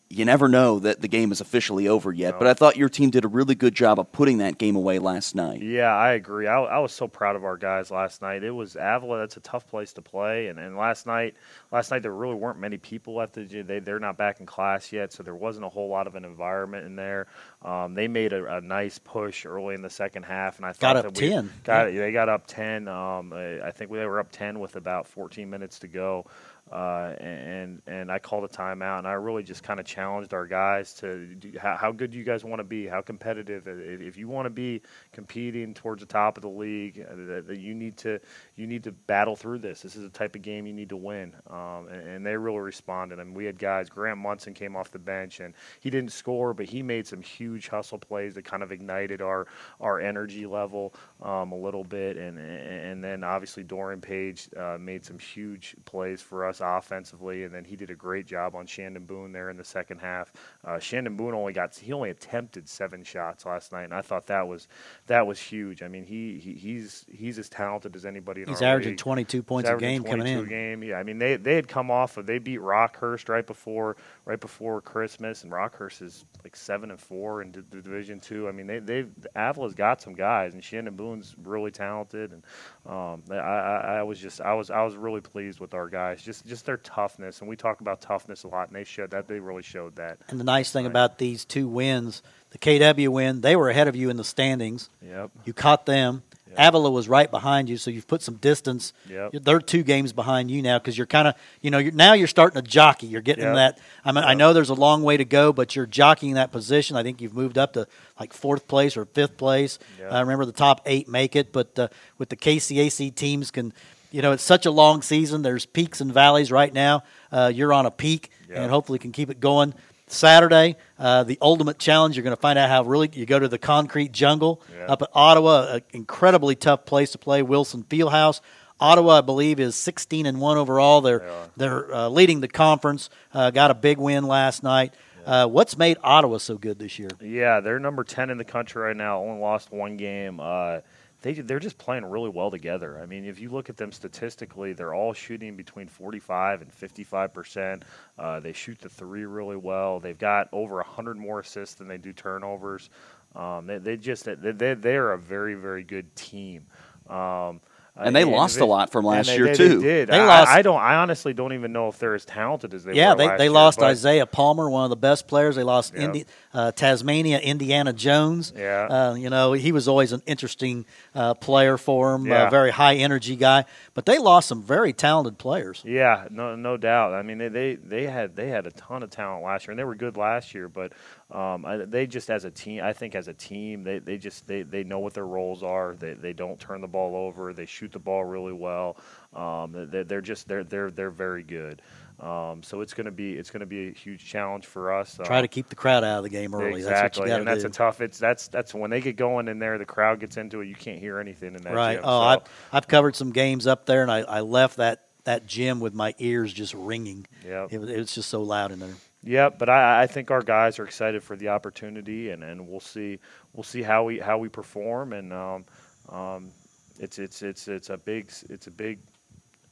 you 0.09 0.25
never 0.25 0.47
know 0.47 0.79
that 0.79 1.01
the 1.01 1.09
game 1.09 1.33
is 1.33 1.41
officially 1.41 1.89
over 1.89 2.13
yet. 2.13 2.35
No. 2.35 2.39
But 2.39 2.49
I 2.49 2.55
thought 2.55 2.77
your 2.77 2.89
team 2.89 3.11
did 3.11 3.25
a 3.25 3.29
really 3.29 3.57
good 3.57 3.75
job 3.75 3.99
of 3.99 4.13
putting 4.13 4.39
that 4.39 4.57
game 4.57 4.77
away 4.77 5.01
last 5.01 5.35
night. 5.35 5.63
Yeah, 5.63 5.95
I 5.95 6.13
agree. 6.13 6.47
I, 6.47 6.61
I 6.61 6.79
was 6.79 6.93
so 6.93 7.09
proud 7.09 7.35
of 7.35 7.45
our 7.45 7.57
guys 7.57 7.91
last 7.91 8.23
night. 8.23 8.45
It 8.45 8.53
was 8.53 8.77
Avila. 8.79 9.19
That's 9.19 9.37
a 9.37 9.41
tough 9.41 9.67
place 9.67 9.93
to 9.95 10.03
play. 10.03 10.47
And, 10.47 10.61
and 10.61 10.77
last 10.77 11.07
night, 11.07 11.35
last 11.73 11.91
night 11.91 12.03
there 12.03 12.15
really 12.15 12.37
weren't 12.37 12.61
many 12.61 12.77
people 12.77 13.21
at 13.21 13.33
the. 13.33 13.45
They 13.45 13.81
they're 13.81 13.99
not 13.99 14.17
back 14.17 14.39
in 14.39 14.47
class 14.47 14.93
yet, 14.93 15.13
so 15.13 15.25
there 15.25 15.35
wasn't 15.35 15.67
a 15.67 15.69
whole 15.69 15.89
lot 15.89 16.07
of 16.07 16.15
an 16.15 16.25
environment 16.25 16.87
in 16.87 16.95
there. 16.95 17.27
Um, 17.63 17.95
they 17.95 18.07
made 18.07 18.33
a, 18.33 18.59
a 18.59 18.61
nice 18.61 18.99
push 19.01 19.45
early 19.45 19.75
in 19.75 19.83
the 19.83 19.91
second 19.91 20.23
half, 20.23 20.59
and 20.59 20.67
I 20.67 20.73
thought 20.73 20.81
Got 20.81 20.93
that 20.95 21.07
up 21.07 21.17
we 21.17 21.31
10. 21.31 21.53
Got 21.65 21.93
they 21.93 22.13
got 22.13 22.29
up 22.29 22.47
ten. 22.47 22.87
Um, 22.87 23.33
I 23.33 23.61
I 23.61 23.71
think 23.73 23.91
they 23.91 24.07
were 24.07 24.21
up 24.21 24.31
ten 24.31 24.61
with 24.61 24.77
about 24.77 25.09
14 25.09 25.51
minutes 25.51 25.81
to 25.81 25.89
go. 25.89 26.27
Uh, 26.71 27.15
and 27.21 27.81
and 27.87 28.11
I 28.11 28.19
called 28.19 28.45
a 28.45 28.49
timeout, 28.49 28.99
and 28.99 29.07
I 29.07 29.13
really 29.13 29.45
just 29.45 29.63
kind 29.63 29.79
of 29.79 29.87
challenged 29.87 30.35
our 30.35 30.47
guys 30.47 30.95
to 30.95 31.27
do, 31.37 31.53
how, 31.61 31.77
how 31.77 31.93
good 31.93 32.11
do 32.11 32.19
you 32.19 32.25
guys 32.25 32.45
want 32.45 32.59
to 32.59 32.65
be, 32.65 32.89
how 32.89 33.03
competitive. 33.03 33.69
If 33.69 34.01
if 34.01 34.17
you 34.17 34.27
want 34.27 34.47
to 34.47 34.51
be 34.51 34.83
competing 35.13 35.75
towards 35.75 36.01
the 36.01 36.07
top 36.07 36.37
of 36.37 36.43
the 36.43 36.49
league, 36.49 37.07
uh, 37.09 37.53
you 37.53 37.73
need 37.73 37.97
to 37.99 38.19
you 38.57 38.67
need 38.67 38.83
to 38.83 38.91
battle 38.91 39.37
through 39.37 39.59
this. 39.59 39.83
This 39.83 39.95
is 39.95 40.03
the 40.03 40.09
type 40.11 40.35
of 40.35 40.43
game 40.43 40.67
you 40.67 40.73
need 40.73 40.89
to 40.89 40.97
win, 40.97 41.35
um, 41.49 41.87
and, 41.89 42.09
and 42.09 42.27
they 42.27 42.37
really 42.37 42.59
responded. 42.59 43.21
I 43.21 43.25
mean, 43.25 43.35
we 43.35 43.45
had 43.45 43.61
guys. 43.61 43.89
Grant 43.89 44.19
Munson 44.19 44.53
came 44.53 44.75
off 44.75 44.91
the 44.91 44.99
bench, 44.99 45.39
and 45.39 45.55
he 45.79 45.89
didn't 45.89 46.11
score, 46.11 46.53
but 46.53 46.67
he 46.67 46.83
made 46.83 47.07
some 47.07 47.23
huge 47.23 47.69
hustle 47.69 47.99
plays 47.99 48.35
that 48.35 48.45
kind 48.45 48.65
of 48.65 48.73
ignited 48.73 49.23
our 49.23 49.47
our 49.81 50.01
energy 50.01 50.47
level 50.47 50.95
um, 51.23 51.53
a 51.53 51.57
little 51.57 51.85
bit, 51.85 52.17
and 52.17 52.41
and 52.41 53.05
then 53.05 53.23
obviously 53.23 53.63
Dorian 53.63 54.01
Page 54.01 54.49
uh, 54.57 54.79
made 54.81 55.05
some 55.05 55.19
huge 55.21 55.77
plays 55.85 56.21
for 56.21 56.45
us 56.45 56.56
offensively, 56.61 57.45
and 57.45 57.55
then 57.55 57.65
he 57.65 57.77
did 57.77 57.91
a 57.91 57.95
great 57.95 58.27
job 58.27 58.55
on 58.55 58.67
Shandon 58.67 59.05
Boone 59.05 59.33
there 59.33 59.51
in 59.51 59.57
the 59.57 59.65
second 59.65 59.99
half. 59.99 60.33
Uh, 60.65 60.79
Shandon 60.79 61.17
Boone 61.17 61.35
only 61.35 61.53
got 61.53 61.75
he 61.75 61.93
only 61.93 62.11
attempted 62.11 62.69
seven 62.69 63.05
shots 63.05 63.47
last 63.47 63.73
night, 63.73 63.85
and 63.85 63.95
I 63.95 64.03
thought 64.03 64.27
that 64.27 64.47
was 64.47 64.69
that 65.07 65.27
was 65.27 65.39
huge. 65.39 65.83
I 65.83 65.89
mean, 65.89 66.05
he, 66.05 66.39
he 66.39 66.53
he's 66.55 67.05
he's 67.11 67.39
as 67.39 67.49
talented 67.49 67.95
as 67.97 68.05
anybody 68.05 68.43
in 68.43 68.49
He's 68.49 68.63
our 68.63 68.71
averaging 68.73 68.93
league. 68.93 68.99
22 68.99 69.37
He's 69.39 69.45
points 69.45 69.69
a 69.71 69.77
game 69.77 70.05
coming 70.05 70.27
in. 70.27 70.45
game. 70.49 70.83
Yeah, 70.83 70.97
I 70.97 71.03
mean 71.03 71.19
they 71.19 71.37
they 71.37 71.55
had 71.57 71.69
come 71.69 71.91
off 71.91 72.17
of 72.17 72.27
they 72.27 72.39
beat 72.39 72.61
Rockhurst 72.61 73.29
right 73.29 73.47
before 73.47 73.97
right 74.25 74.41
before 74.41 74.81
Christmas, 74.81 75.45
and 75.45 75.53
Rockhurst 75.53 76.03
is 76.03 76.25
like 76.45 76.57
seven 76.57 76.91
and 76.91 77.01
four 77.01 77.43
in 77.43 77.53
the 77.53 77.63
the 77.71 77.83
Division 77.83 78.21
Two. 78.21 78.49
I 78.49 78.53
mean 78.53 78.67
they 78.67 78.79
they've 78.79 79.11
Avila's 79.37 79.75
got 79.75 80.01
some 80.01 80.15
guys, 80.15 80.55
and 80.55 80.63
Shandon 80.63 80.97
Boone's 80.97 81.35
really 81.43 81.71
talented, 81.71 82.33
and 82.33 82.43
um, 82.88 83.23
I, 83.31 83.35
I 83.35 83.97
I 83.99 84.02
was 84.02 84.19
just 84.19 84.40
I 84.40 84.55
was 84.55 84.71
I 84.71 84.83
was 84.83 84.95
really 84.97 85.21
pleased 85.21 85.59
with 85.61 85.75
our 85.75 85.88
guys, 85.88 86.23
just 86.23 86.47
just 86.47 86.66
their 86.66 86.76
toughness, 86.76 87.40
and 87.40 87.49
we 87.49 87.57
talk 87.57 87.81
about 87.81 88.00
toughness 88.00 88.45
a 88.45 88.49
lot, 88.49 88.69
and 88.69 88.76
they 88.76 88.85
showed 88.85 89.11
that 89.11 89.26
they 89.26 89.40
really 89.40 89.62
showed 89.62 89.97
that. 89.97 90.19
And 90.28 90.38
the 90.38 90.45
nice 90.45 90.71
thing 90.73 90.85
Right. 90.85 90.90
about 90.93 91.19
these 91.19 91.45
two 91.45 91.66
wins, 91.69 92.23
the 92.50 92.59
KW 92.59 93.09
win, 93.09 93.40
they 93.40 93.57
were 93.57 93.69
ahead 93.71 93.88
of 93.88 93.97
you 93.97 94.09
in 94.11 94.16
the 94.16 94.25
standings. 94.25 94.88
Yep. 95.02 95.31
You 95.45 95.52
caught 95.52 95.87
them. 95.87 96.23
Avila 96.59 96.91
was 96.91 97.09
right 97.09 97.31
behind 97.31 97.69
you, 97.69 97.77
so 97.77 97.91
you've 97.91 98.07
put 98.07 98.23
some 98.23 98.35
distance. 98.37 98.93
Yep. 99.09 99.33
They're 99.43 99.61
two 99.61 99.83
games 99.83 100.13
behind 100.13 100.51
you 100.51 100.63
now 100.63 100.79
because 100.79 100.97
you're 100.97 101.07
kind 101.07 101.29
of, 101.29 101.35
you 101.61 101.71
know, 101.71 101.79
you're, 101.79 101.93
now 101.93 102.13
you're 102.15 102.27
starting 102.27 102.61
to 102.63 102.69
jockey. 102.69 103.07
You're 103.07 103.21
getting 103.21 103.45
Yep. 103.45 103.55
that. 103.55 103.79
I 104.05 104.13
mean, 104.13 104.25
I 104.25 104.35
know 104.35 104.53
there's 104.53 104.71
a 104.71 104.75
long 104.75 105.03
way 105.03 105.17
to 105.17 105.25
go, 105.25 105.53
but 105.53 105.77
you're 105.77 105.87
jockeying 105.87 106.35
that 106.35 106.53
position. 106.53 106.97
I 106.97 107.03
think 107.03 107.21
you've 107.21 107.35
moved 107.35 107.59
up 107.59 107.73
to 107.75 107.87
like 108.19 108.33
fourth 108.33 108.67
place 108.69 108.97
or 108.97 109.05
fifth 109.05 109.37
place. 109.37 109.79
Yep. 109.99 110.13
Uh, 110.13 110.21
remember, 110.21 110.45
the 110.45 110.53
top 110.53 110.81
eight 110.87 111.09
make 111.09 111.37
it, 111.37 111.53
but 111.53 111.79
uh, 111.79 111.89
with 112.19 112.29
the 112.29 112.37
KCAC 112.37 113.15
teams 113.15 113.51
can, 113.51 113.73
you 114.11 114.23
know, 114.23 114.33
it's 114.33 114.43
such 114.43 114.67
a 114.67 114.71
long 114.71 115.03
season. 115.03 115.43
There's 115.43 115.67
peaks 115.67 116.01
and 116.01 116.13
valleys 116.13 116.51
right 116.53 116.73
now. 116.73 117.03
Uh, 117.33 117.51
you're 117.55 117.73
on 117.73 117.87
a 117.87 117.91
peak, 117.91 118.31
Yep. 118.49 118.59
and 118.59 118.71
hopefully 118.71 118.99
can 119.01 119.11
keep 119.13 119.29
it 119.31 119.41
going. 119.41 119.75
Saturday, 120.09 120.77
uh, 120.99 121.25
the 121.25 121.39
ultimate 121.43 121.79
challenge. 121.79 122.17
You're 122.17 122.23
going 122.25 122.37
to 122.37 122.41
find 122.41 122.59
out 122.59 122.69
how 122.71 122.85
really 122.85 123.11
you 123.13 123.27
go 123.27 123.39
to 123.39 123.49
the 123.49 123.59
concrete 123.59 124.13
jungle 124.13 124.63
Yeah. 124.73 124.87
up 124.87 125.03
at 125.03 125.09
Ottawa, 125.15 125.75
an 125.75 125.83
incredibly 125.93 126.55
tough 126.55 126.85
place 126.85 127.11
to 127.13 127.19
play. 127.19 127.43
Wilson 127.43 127.83
Fieldhouse. 127.85 128.41
Ottawa, 128.79 129.19
I 129.19 129.21
believe, 129.23 129.59
is 129.59 129.75
16 129.75 130.27
and 130.27 130.39
one 130.41 130.59
overall. 130.59 131.01
They're 131.01 131.19
They 131.21 131.25
are. 131.27 131.49
they're 131.57 131.95
uh, 131.95 132.09
leading 132.09 132.41
the 132.41 132.49
conference. 132.49 133.09
Uh, 133.33 133.51
got 133.51 133.71
a 133.71 133.75
big 133.75 133.99
win 133.99 134.25
last 134.25 134.63
night. 134.63 134.95
Uh, 135.25 135.47
what's 135.47 135.77
made 135.77 135.97
Ottawa 136.05 136.37
so 136.39 136.57
good 136.57 136.79
this 136.79 136.99
year? 137.01 137.09
Yeah, 137.21 137.59
they're 137.61 137.81
number 137.81 138.05
ten 138.05 138.31
in 138.31 138.39
the 138.39 138.45
country 138.45 138.81
right 138.83 138.97
now. 138.97 139.19
Only 139.23 139.41
lost 139.41 139.73
one 139.73 139.97
game. 139.97 140.39
Uh, 140.41 140.81
they 141.26 141.33
they're 141.33 141.59
just 141.59 141.76
playing 141.76 142.04
really 142.04 142.30
well 142.30 142.52
together. 142.52 143.00
I 143.02 143.06
mean, 143.06 143.25
if 143.25 143.40
you 143.40 143.50
look 143.50 143.68
at 143.68 143.76
them 143.76 143.90
statistically, 143.90 144.73
they're 144.73 144.95
all 144.95 145.12
shooting 145.12 145.56
between 145.56 145.88
45 145.88 146.62
and 146.62 146.73
55 146.73 147.35
percent. 147.35 147.83
Uh, 148.16 148.38
they 148.38 148.52
shoot 148.52 148.78
the 148.78 148.88
three 148.88 149.25
really 149.25 149.56
well. 149.56 149.99
They've 149.99 150.16
got 150.16 150.49
over 150.52 150.76
100 150.76 151.16
more 151.16 151.40
assists 151.40 151.75
than 151.75 151.88
they 151.88 151.99
do 151.99 152.12
turnovers. 152.12 152.90
Um, 153.35 153.66
they, 153.66 153.78
they 153.78 153.97
just 153.97 154.25
they, 154.25 154.75
they 154.75 154.97
are 154.97 155.12
a 155.14 155.18
very 155.18 155.54
very 155.54 155.83
good 155.83 156.14
team. 156.14 156.64
Um, 157.11 157.61
and 157.97 158.15
they 158.15 158.25
lost 158.25 158.59
a 158.59 158.65
lot 158.65 158.91
from 158.93 159.05
last 159.05 159.26
they, 159.26 159.37
year 159.37 159.47
they, 159.47 159.55
too. 159.55 159.79
They 159.81 159.85
did. 159.85 160.09
They 160.09 160.19
I, 160.19 160.26
lost- 160.26 160.50
I 160.50 160.62
don't. 160.62 160.81
I 160.81 160.97
honestly 160.97 161.33
don't 161.33 161.53
even 161.53 161.73
know 161.73 161.88
if 161.88 161.99
they're 161.99 162.15
as 162.15 162.25
talented 162.25 162.75
as 162.75 162.85
they 162.85 162.95
yeah, 162.95 163.11
were. 163.12 163.17
they, 163.19 163.26
last 163.26 163.38
they 163.38 163.45
year, 163.45 163.53
lost 163.53 163.79
but- 163.79 163.87
Isaiah 163.87 164.26
Palmer, 164.26 164.69
one 164.69 164.85
of 164.85 164.91
the 164.91 164.97
best 164.97 165.26
players. 165.29 165.57
They 165.57 165.62
lost 165.62 165.95
Yep. 165.95 166.03
Indi- 166.03 166.26
uh, 166.53 166.73
Tasmania, 166.73 167.38
Indiana 167.38 167.93
Jones. 167.93 168.53
Yeah. 168.57 168.87
Uh, 168.87 169.15
you 169.15 169.31
know, 169.31 169.53
he 169.53 169.73
was 169.73 169.88
always 169.88 170.12
an 170.12 170.23
interesting 170.26 170.85
uh, 171.15 171.35
player 171.35 171.76
for 171.79 172.15
him, 172.15 172.26
Yeah. 172.26 172.47
a 172.47 172.50
very 172.50 172.71
high 172.71 172.97
energy 172.97 173.37
guy. 173.37 173.65
But 173.95 174.07
they 174.07 174.19
lost 174.19 174.49
some 174.49 174.62
very 174.62 174.93
talented 174.93 175.38
players. 175.38 175.83
Yeah, 175.85 176.26
no, 176.31 176.55
no 176.57 176.76
doubt. 176.76 177.15
I 177.15 177.23
mean, 177.23 177.38
they, 177.38 177.49
they 177.49 177.75
they 177.76 178.07
had 178.07 178.37
they 178.37 178.49
had 178.49 178.67
a 178.67 178.71
ton 178.71 179.03
of 179.03 179.11
talent 179.11 179.45
last 179.45 179.67
year, 179.67 179.73
and 179.73 179.79
they 179.79 179.85
were 179.85 179.95
good 179.95 180.17
last 180.17 180.55
year. 180.55 180.69
But 180.69 180.93
um, 181.30 181.64
I, 181.66 181.78
they 181.78 182.06
just 182.06 182.30
as 182.30 182.45
a 182.45 182.50
team, 182.50 182.83
I 182.85 182.92
think 182.92 183.14
as 183.16 183.26
a 183.26 183.35
team, 183.35 183.83
they, 183.83 183.99
they 183.99 184.16
just 184.16 184.47
they, 184.47 184.62
they 184.62 184.85
know 184.85 185.00
what 185.00 185.12
their 185.14 185.26
roles 185.26 185.62
are. 185.64 185.95
They 185.99 186.14
they 186.14 186.33
don't 186.33 186.59
turn 186.59 186.80
the 186.80 186.87
ball 186.87 187.16
over. 187.16 187.52
They 187.52 187.66
shoot 187.66 187.90
the 187.92 187.99
ball 187.99 188.25
really 188.25 188.52
well. 188.52 188.97
Um, 189.35 189.88
they, 189.90 190.04
they're 190.04 190.21
just 190.21 190.47
they're 190.47 190.62
they're 190.64 190.90
they're 190.90 191.11
very 191.11 191.42
good. 191.42 191.83
Um, 192.21 192.62
so 192.62 192.80
it's 192.80 192.95
gonna 192.95 193.11
be 193.11 193.35
it's 193.35 193.50
gonna 193.50 193.66
be 193.66 193.88
a 193.88 193.92
huge 193.92 194.25
challenge 194.25 194.64
for 194.66 194.92
us. 194.92 195.18
Try 195.25 195.38
Um, 195.38 195.42
to 195.42 195.49
keep 195.49 195.68
the 195.68 195.75
crowd 195.75 196.04
out 196.04 196.18
of 196.18 196.23
the 196.23 196.30
game 196.30 196.54
early. 196.54 196.80
Exactly, 196.80 197.28
That's 197.28 197.38
and 197.40 197.47
that's 197.49 197.62
do. 197.62 197.66
a 197.66 197.71
tough. 197.71 198.00
It's 198.00 198.18
that's 198.18 198.47
that's 198.49 198.73
when 198.73 198.90
they 198.90 199.00
get 199.00 199.16
going 199.16 199.49
in 199.49 199.59
there, 199.59 199.76
the 199.78 199.85
crowd 199.85 200.21
gets 200.21 200.37
into 200.37 200.61
it. 200.61 200.68
You 200.68 200.76
can't 200.76 200.99
hear 201.00 201.18
anything 201.18 201.54
in 201.56 201.62
that 201.62 201.75
right. 201.75 201.97
gym. 201.97 202.04
Oh, 202.04 202.21
so- 202.21 202.23
I've, 202.23 202.40
I've 202.73 202.88
covered 202.88 203.16
some 203.16 203.33
games 203.33 203.66
up 203.66 203.85
there, 203.85 204.00
and 204.02 204.11
I, 204.11 204.21
I 204.21 204.40
left 204.40 204.76
that, 204.78 205.02
that 205.25 205.47
gym 205.47 205.80
with 205.80 205.92
my 205.92 206.14
ears 206.18 206.52
just 206.54 206.73
ringing. 206.73 207.26
Yep. 207.45 207.73
It, 207.73 207.78
was- 207.78 207.90
it 207.90 207.99
was 207.99 208.14
just 208.14 208.30
so 208.30 208.42
loud 208.42 208.71
in 208.73 208.78
there. 208.78 208.95
Yeah, 209.26 209.50
but 209.50 209.68
I, 209.68 210.04
I 210.04 210.06
think 210.06 210.30
our 210.30 210.42
guys 210.42 210.78
are 210.78 210.85
excited 210.85 211.23
for 211.23 211.35
the 211.35 211.49
opportunity, 211.49 212.30
and, 212.30 212.45
and 212.45 212.68
we'll 212.68 212.80
see 212.80 213.18
we'll 213.52 213.64
see 213.64 213.83
how 213.83 214.04
we 214.04 214.21
how 214.21 214.38
we 214.38 214.49
perform, 214.49 215.12
and 215.12 215.33
um, 215.33 215.64
um, 216.09 216.52
it's 217.00 217.18
it's 217.18 217.42
it's 217.42 217.66
it's 217.66 217.90
a 217.90 217.97
big 217.97 218.30
it's 218.49 218.68
a 218.68 218.71
big 218.71 219.00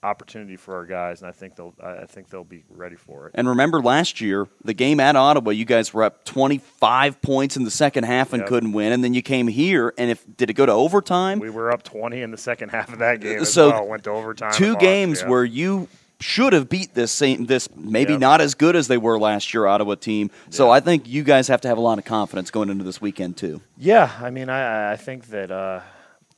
opportunity 0.02 0.56
for 0.56 0.74
our 0.74 0.84
guys, 0.84 1.22
and 1.22 1.28
I 1.28 1.32
think 1.32 1.54
they'll 1.54 1.72
I 1.80 2.04
think 2.04 2.30
they'll 2.30 2.42
be 2.42 2.64
ready 2.68 2.96
for 2.96 3.28
it. 3.28 3.32
And 3.34 3.48
remember 3.48 3.80
last 3.80 4.20
year, 4.20 4.48
the 4.64 4.74
game 4.74 4.98
at 4.98 5.14
Ottawa, 5.14 5.52
you 5.52 5.64
guys 5.64 5.94
were 5.94 6.02
up 6.02 6.24
25 6.24 7.22
points 7.22 7.56
in 7.56 7.62
the 7.62 7.70
second 7.70 8.04
half 8.04 8.32
and 8.32 8.40
Yep. 8.40 8.48
couldn't 8.48 8.72
win. 8.72 8.92
And 8.92 9.04
then 9.04 9.14
you 9.14 9.22
came 9.22 9.46
here, 9.46 9.94
and 9.96 10.10
if 10.10 10.24
did 10.36 10.50
it 10.50 10.54
go 10.54 10.66
to 10.66 10.72
overtime? 10.72 11.38
We 11.38 11.50
were 11.50 11.72
up 11.72 11.84
twenty 11.84 12.22
in 12.22 12.32
the 12.32 12.38
second 12.38 12.70
half 12.70 12.92
of 12.92 12.98
that 12.98 13.20
game. 13.20 13.44
So, 13.44 13.70
well. 13.70 13.86
went 13.86 14.04
to 14.04 14.10
overtime. 14.10 14.52
Two 14.52 14.76
games 14.76 15.22
yeah. 15.22 15.28
where 15.28 15.44
you 15.44 15.88
should 16.20 16.52
have 16.52 16.68
beat 16.68 16.94
this 16.94 17.12
same 17.12 17.46
this 17.46 17.68
maybe 17.76 18.12
Yep. 18.12 18.20
not 18.20 18.40
as 18.40 18.54
good 18.54 18.76
as 18.76 18.88
they 18.88 18.96
were 18.98 19.18
last 19.18 19.52
year 19.52 19.66
Ottawa 19.66 19.94
team. 19.96 20.30
So 20.50 20.66
Yeah. 20.66 20.72
I 20.72 20.80
think 20.80 21.08
you 21.08 21.22
guys 21.22 21.48
have 21.48 21.60
to 21.62 21.68
have 21.68 21.78
a 21.78 21.82
lot 21.82 21.98
of 21.98 22.04
confidence 22.04 22.50
going 22.50 22.70
into 22.70 22.84
this 22.84 23.00
weekend 23.00 23.36
too. 23.36 23.60
Yeah, 23.76 24.10
I 24.20 24.30
mean, 24.30 24.48
I, 24.48 24.92
I 24.92 24.96
think 24.96 25.26
that 25.28 25.50
uh, 25.50 25.80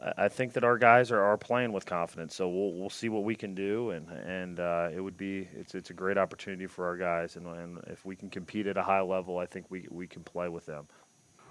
I 0.00 0.25
I 0.26 0.28
think 0.28 0.52
that 0.54 0.64
our 0.64 0.76
guys 0.78 1.11
are, 1.11 1.21
are 1.23 1.37
playing 1.38 1.73
with 1.73 1.87
confidence. 1.87 2.35
So 2.35 2.49
we'll 2.49 2.73
we'll 2.73 2.90
see 2.90 3.09
what 3.09 3.25
we 3.25 3.35
can 3.35 3.54
do, 3.54 3.90
and 3.90 4.09
and 4.11 4.61
uh, 4.61 4.88
it 4.95 5.00
would 5.00 5.16
be 5.16 5.49
it's 5.54 5.75
it's 5.75 5.90
a 5.90 5.95
great 5.95 6.18
opportunity 6.18 6.66
for 6.66 6.87
our 6.87 6.97
guys, 6.97 7.37
and, 7.37 7.47
and 7.47 7.78
if 7.87 8.04
we 8.04 8.14
can 8.16 8.28
compete 8.30 8.66
at 8.66 8.76
a 8.76 8.83
high 8.83 9.00
level, 9.00 9.38
I 9.38 9.47
think 9.47 9.66
we 9.71 9.87
we 9.90 10.06
can 10.06 10.23
play 10.23 10.49
with 10.49 10.66
them. 10.66 10.87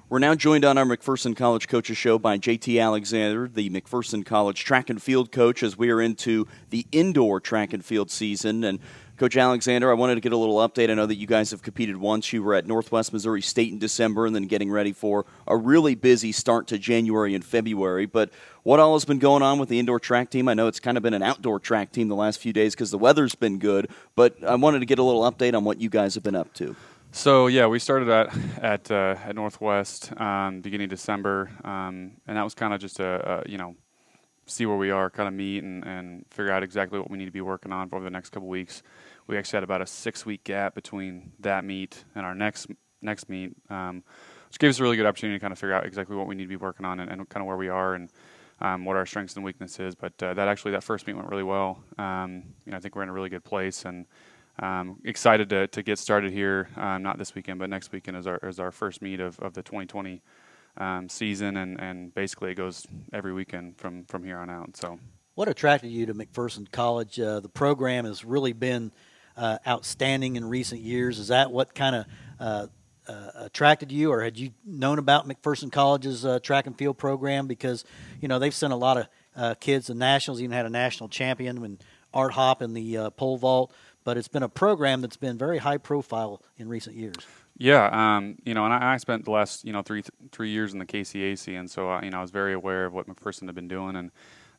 We're 0.08 0.20
now 0.20 0.36
joined 0.36 0.66
on 0.66 0.78
our 0.78 0.86
McPherson 0.86 1.36
College 1.36 1.68
Coaches 1.68 1.98
Show 1.98 2.20
by 2.20 2.38
JT 2.38 2.80
Alexander, 2.80 3.48
the 3.52 3.72
McPherson 3.72 4.24
College 4.24 4.64
track 4.64 4.92
and 4.92 5.02
field 5.02 5.32
coach, 5.32 5.64
as 5.64 5.80
we 5.80 5.90
are 5.90 6.00
into 6.00 6.48
the 6.70 6.86
indoor 6.92 7.39
track 7.39 7.74
and 7.74 7.84
field 7.84 8.12
season. 8.12 8.63
And 8.63 8.78
Coach 9.18 9.36
Alexander, 9.36 9.89
I 9.89 9.96
wanted 9.96 10.13
to 10.13 10.22
get 10.22 10.32
a 10.32 10.38
little 10.38 10.58
update. 10.58 10.91
I 10.91 10.94
know 10.94 11.08
that 11.08 11.15
you 11.15 11.26
guys 11.26 11.50
have 11.50 11.63
competed 11.63 11.98
once. 11.98 12.32
You 12.32 12.44
were 12.44 12.54
at 12.54 12.68
Northwest 12.68 13.13
Missouri 13.13 13.41
State 13.41 13.72
in 13.72 13.80
December 13.80 14.28
and 14.28 14.36
then 14.36 14.46
getting 14.46 14.70
ready 14.70 14.94
for 14.94 15.26
a 15.48 15.58
really 15.58 15.96
busy 15.96 16.32
start 16.32 16.68
to 16.68 16.78
January 16.78 17.34
and 17.34 17.44
February. 17.44 18.06
But 18.06 18.30
what 18.62 18.80
all 18.80 18.94
has 18.94 19.06
been 19.06 19.18
going 19.18 19.41
on 19.41 19.58
with 19.58 19.70
the 19.70 19.80
indoor 19.80 20.00
track 20.00 20.30
team? 20.30 20.48
I 20.48 20.54
know 20.54 20.68
it's 20.68 20.80
kind 20.80 20.98
of 20.98 21.04
been 21.04 21.15
an 21.15 21.24
outdoor 21.24 21.60
track 21.60 21.91
team 21.91 22.10
the 22.10 22.15
last 22.15 22.39
few 22.39 22.54
days 22.54 22.76
because 22.76 22.91
the 22.91 23.00
weather's 23.00 23.34
been 23.34 23.58
good, 23.58 23.89
but 24.15 24.36
I 24.44 24.54
wanted 24.54 24.82
to 24.82 24.86
get 24.86 25.00
a 25.00 25.04
little 25.04 25.24
update 25.24 25.56
on 25.56 25.63
what 25.63 25.82
you 25.82 25.89
guys 25.89 26.13
have 26.13 26.24
been 26.24 26.36
up 26.36 26.54
to. 26.56 26.76
So 27.15 27.47
yeah, 27.47 27.67
we 27.67 27.80
started 27.80 28.10
at 28.10 28.38
at 28.62 28.91
uh, 28.91 29.15
at 29.23 29.36
Northwest 29.36 30.12
um, 30.19 30.60
beginning 30.60 30.84
of 30.84 30.89
December, 30.89 31.49
um, 31.63 32.12
and 32.28 32.36
that 32.36 32.43
was 32.43 32.54
kind 32.54 32.73
of 32.73 32.82
just 32.82 32.99
a, 32.99 33.45
a 33.45 33.49
you 33.49 33.58
know 33.58 33.78
see 34.47 34.65
where 34.65 34.75
we 34.75 34.91
are, 34.91 35.10
kind 35.10 35.30
of 35.30 35.34
meet 35.34 35.63
and, 35.63 35.86
and 35.86 36.25
figure 36.30 36.51
out 36.51 36.62
exactly 36.62 36.99
what 36.99 37.10
we 37.10 37.17
need 37.17 37.23
to 37.23 37.32
be 37.32 37.39
working 37.39 37.71
on 37.71 37.88
for 37.88 38.01
the 38.01 38.10
next 38.10 38.32
couple 38.32 38.49
weeks. 38.49 38.84
We 39.28 39.38
actually 39.38 39.58
had 39.58 39.63
about 39.63 39.82
a 39.82 39.86
six 39.88 40.25
week 40.25 40.43
gap 40.43 40.75
between 40.75 41.32
that 41.39 41.63
meet 41.63 42.04
and 42.15 42.25
our 42.25 42.36
next 42.36 42.67
next 43.01 43.30
meet, 43.30 43.56
um, 43.69 44.04
which 44.49 44.60
gave 44.60 44.69
us 44.69 44.82
a 44.82 44.84
really 44.84 44.97
good 44.97 45.06
opportunity 45.06 45.39
to 45.39 45.41
kind 45.41 45.54
of 45.54 45.58
figure 45.58 45.73
out 45.73 45.86
exactly 45.86 46.17
what 46.17 46.28
we 46.28 46.36
need 46.36 46.43
to 46.43 46.49
be 46.49 46.58
working 46.58 46.86
on 46.86 46.99
and, 46.99 47.10
and 47.10 47.30
kind 47.30 47.41
of 47.41 47.47
where 47.47 47.56
we 47.56 47.69
are 47.69 47.95
and 47.95 48.10
um, 48.60 48.84
what 48.84 48.97
our 48.97 49.06
strengths 49.06 49.38
and 49.38 49.45
weaknesses. 49.45 49.95
But 49.95 50.21
uh, 50.21 50.34
that 50.34 50.49
actually 50.49 50.71
that 50.71 50.84
first 50.84 51.08
meet 51.08 51.15
went 51.15 51.30
really 51.30 51.43
well. 51.43 51.82
Um, 51.97 52.43
you 52.65 52.73
know, 52.73 52.78
I 52.78 52.82
think 52.82 52.93
we're 52.93 53.04
in 53.04 53.10
a 53.10 53.13
really 53.13 53.30
good 53.30 53.45
place 53.45 53.86
and. 53.86 54.06
Um, 54.58 55.00
excited 55.04 55.50
to, 55.50 55.68
to 55.68 55.84
get 55.84 56.00
started 56.00 56.32
here, 56.32 56.70
um, 56.78 57.04
not 57.04 57.18
this 57.18 57.36
weekend, 57.36 57.60
but 57.60 57.70
next 57.70 57.91
weekend 57.91 58.15
is 58.15 58.26
our 58.26 58.38
is 58.38 58.60
our 58.60 58.72
first 58.72 59.02
meet 59.02 59.20
of, 59.20 59.38
of 59.39 59.54
the 59.54 59.62
2020 59.62 60.22
um, 60.78 61.10
season, 61.10 61.58
and, 61.58 61.80
and 61.80 62.13
basically 62.13 62.52
it 62.52 62.56
goes 62.56 62.86
every 63.13 63.34
weekend 63.34 63.78
from, 63.78 64.06
from 64.06 64.24
here 64.24 64.38
on 64.38 64.50
out. 64.50 64.76
So 64.76 65.00
What 65.36 65.48
attracted 65.48 65.89
you 65.89 66.06
to 66.08 66.13
McPherson 66.13 66.70
College? 66.72 67.20
Uh, 67.20 67.39
the 67.39 67.50
program 67.50 68.06
has 68.06 68.26
really 68.26 68.54
been 68.54 68.91
uh, 69.38 69.58
outstanding 69.68 70.36
in 70.36 70.46
recent 70.46 70.82
years. 70.82 71.20
Is 71.20 71.30
that 71.30 71.52
what 71.52 71.76
kind 71.76 71.96
of 71.96 72.06
uh, 72.39 72.68
uh, 73.08 73.30
attracted 73.36 73.91
you, 73.91 74.12
or 74.12 74.24
had 74.24 74.38
you 74.38 74.52
known 74.65 75.00
about 75.00 75.28
McPherson 75.28 75.72
College's 75.72 76.26
uh, 76.26 76.39
track 76.39 76.68
and 76.68 76.78
field 76.78 76.98
program? 76.98 77.48
Because 77.48 77.84
you 78.22 78.28
know 78.28 78.39
they've 78.39 78.54
sent 78.54 78.74
a 78.74 78.78
lot 78.78 78.98
of 78.98 79.08
uh, 79.36 79.54
kids 79.56 79.88
to 79.88 79.94
nationals, 79.94 80.41
even 80.41 80.52
had 80.52 80.65
a 80.65 80.70
national 80.70 81.10
champion 81.10 81.62
when 81.62 81.80
Art 82.13 82.32
Hop 82.34 82.62
in 82.62 82.74
the 82.74 83.12
pole 83.18 83.38
vault. 83.38 83.74
But 84.06 84.18
it's 84.18 84.30
been 84.30 84.44
a 84.44 84.50
program 84.50 85.02
that's 85.02 85.18
been 85.18 85.38
very 85.38 85.58
high 85.58 85.78
profile 85.78 86.41
in 86.58 86.70
recent 86.70 86.96
years. 86.96 87.18
Yeah, 87.58 87.89
um, 87.91 88.38
you 88.46 88.54
know, 88.54 88.63
and 88.63 88.74
I, 88.74 88.94
I 88.94 88.98
spent 88.98 89.26
the 89.26 89.32
last 89.32 89.65
you 89.65 89.74
know 89.74 89.82
three 89.82 90.04
three 90.32 90.50
years 90.50 90.72
in 90.72 90.80
the 90.80 90.86
KCAC, 90.86 91.60
and 91.60 91.70
so 91.70 91.91
uh, 91.91 92.02
you 92.02 92.12
know 92.12 92.20
I 92.20 92.22
was 92.22 92.32
very 92.32 92.54
aware 92.54 92.86
of 92.86 92.94
what 92.94 93.08
McPherson 93.08 93.48
had 93.48 93.56
been 93.56 93.68
doing 93.68 93.98
and 93.98 94.12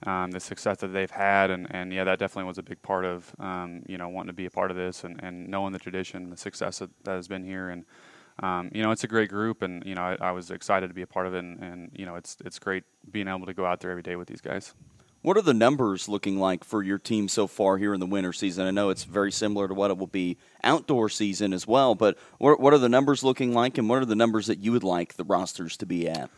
um, 0.04 0.30
the 0.30 0.40
success 0.40 0.78
that 0.78 0.88
they've 0.88 1.10
had, 1.10 1.50
and, 1.50 1.66
and 1.70 1.92
yeah, 1.92 2.04
that 2.04 2.18
definitely 2.18 2.48
was 2.48 2.58
a 2.58 2.62
big 2.62 2.80
part 2.82 3.04
of 3.04 3.34
um, 3.38 3.82
you 3.86 3.98
know 3.98 4.08
wanting 4.08 4.28
to 4.28 4.34
be 4.34 4.46
a 4.46 4.50
part 4.50 4.70
of 4.70 4.76
this 4.76 5.04
and, 5.04 5.22
and 5.22 5.48
knowing 5.48 5.72
the 5.72 5.78
tradition, 5.78 6.30
the 6.30 6.36
success 6.36 6.78
that, 6.80 6.90
that 7.04 7.12
has 7.12 7.28
been 7.28 7.44
here, 7.44 7.68
and 7.68 7.84
um, 8.42 8.70
you 8.74 8.82
know 8.82 8.90
it's 8.90 9.04
a 9.04 9.08
great 9.08 9.30
group, 9.30 9.62
and 9.62 9.84
you 9.84 9.94
know 9.94 10.02
I, 10.02 10.16
I 10.20 10.30
was 10.32 10.50
excited 10.50 10.88
to 10.88 10.94
be 10.94 11.02
a 11.02 11.06
part 11.06 11.26
of 11.26 11.34
it, 11.34 11.38
and, 11.38 11.62
and 11.62 11.90
you 11.94 12.04
know 12.04 12.16
it's 12.16 12.36
it's 12.44 12.58
great 12.58 12.84
being 13.10 13.28
able 13.28 13.46
to 13.46 13.54
go 13.54 13.64
out 13.64 13.80
there 13.80 13.90
every 13.90 14.02
day 14.02 14.16
with 14.16 14.28
these 14.28 14.40
guys. 14.40 14.74
What 15.26 15.36
are 15.36 15.42
the 15.42 15.54
numbers 15.54 16.08
looking 16.08 16.38
like 16.38 16.62
for 16.62 16.84
your 16.84 16.98
team 16.98 17.26
so 17.26 17.48
far 17.48 17.78
here 17.78 17.92
in 17.92 17.98
the 17.98 18.06
winter 18.06 18.32
season? 18.32 18.64
I 18.64 18.70
know 18.70 18.90
it's 18.90 19.02
very 19.02 19.32
similar 19.32 19.66
to 19.66 19.74
what 19.74 19.90
it 19.90 19.98
will 19.98 20.06
be 20.06 20.36
outdoor 20.62 21.08
season 21.08 21.52
as 21.52 21.66
well, 21.66 21.96
but 21.96 22.16
what, 22.38 22.72
are 22.72 22.78
the 22.78 22.88
numbers 22.88 23.24
looking 23.24 23.52
like, 23.52 23.76
and 23.76 23.88
what 23.88 24.00
are 24.00 24.04
the 24.04 24.14
numbers 24.14 24.46
that 24.46 24.60
you 24.60 24.70
would 24.70 24.84
like 24.84 25.14
the 25.14 25.24
rosters 25.24 25.76
to 25.78 25.84
be 25.84 26.08
at? 26.08 26.30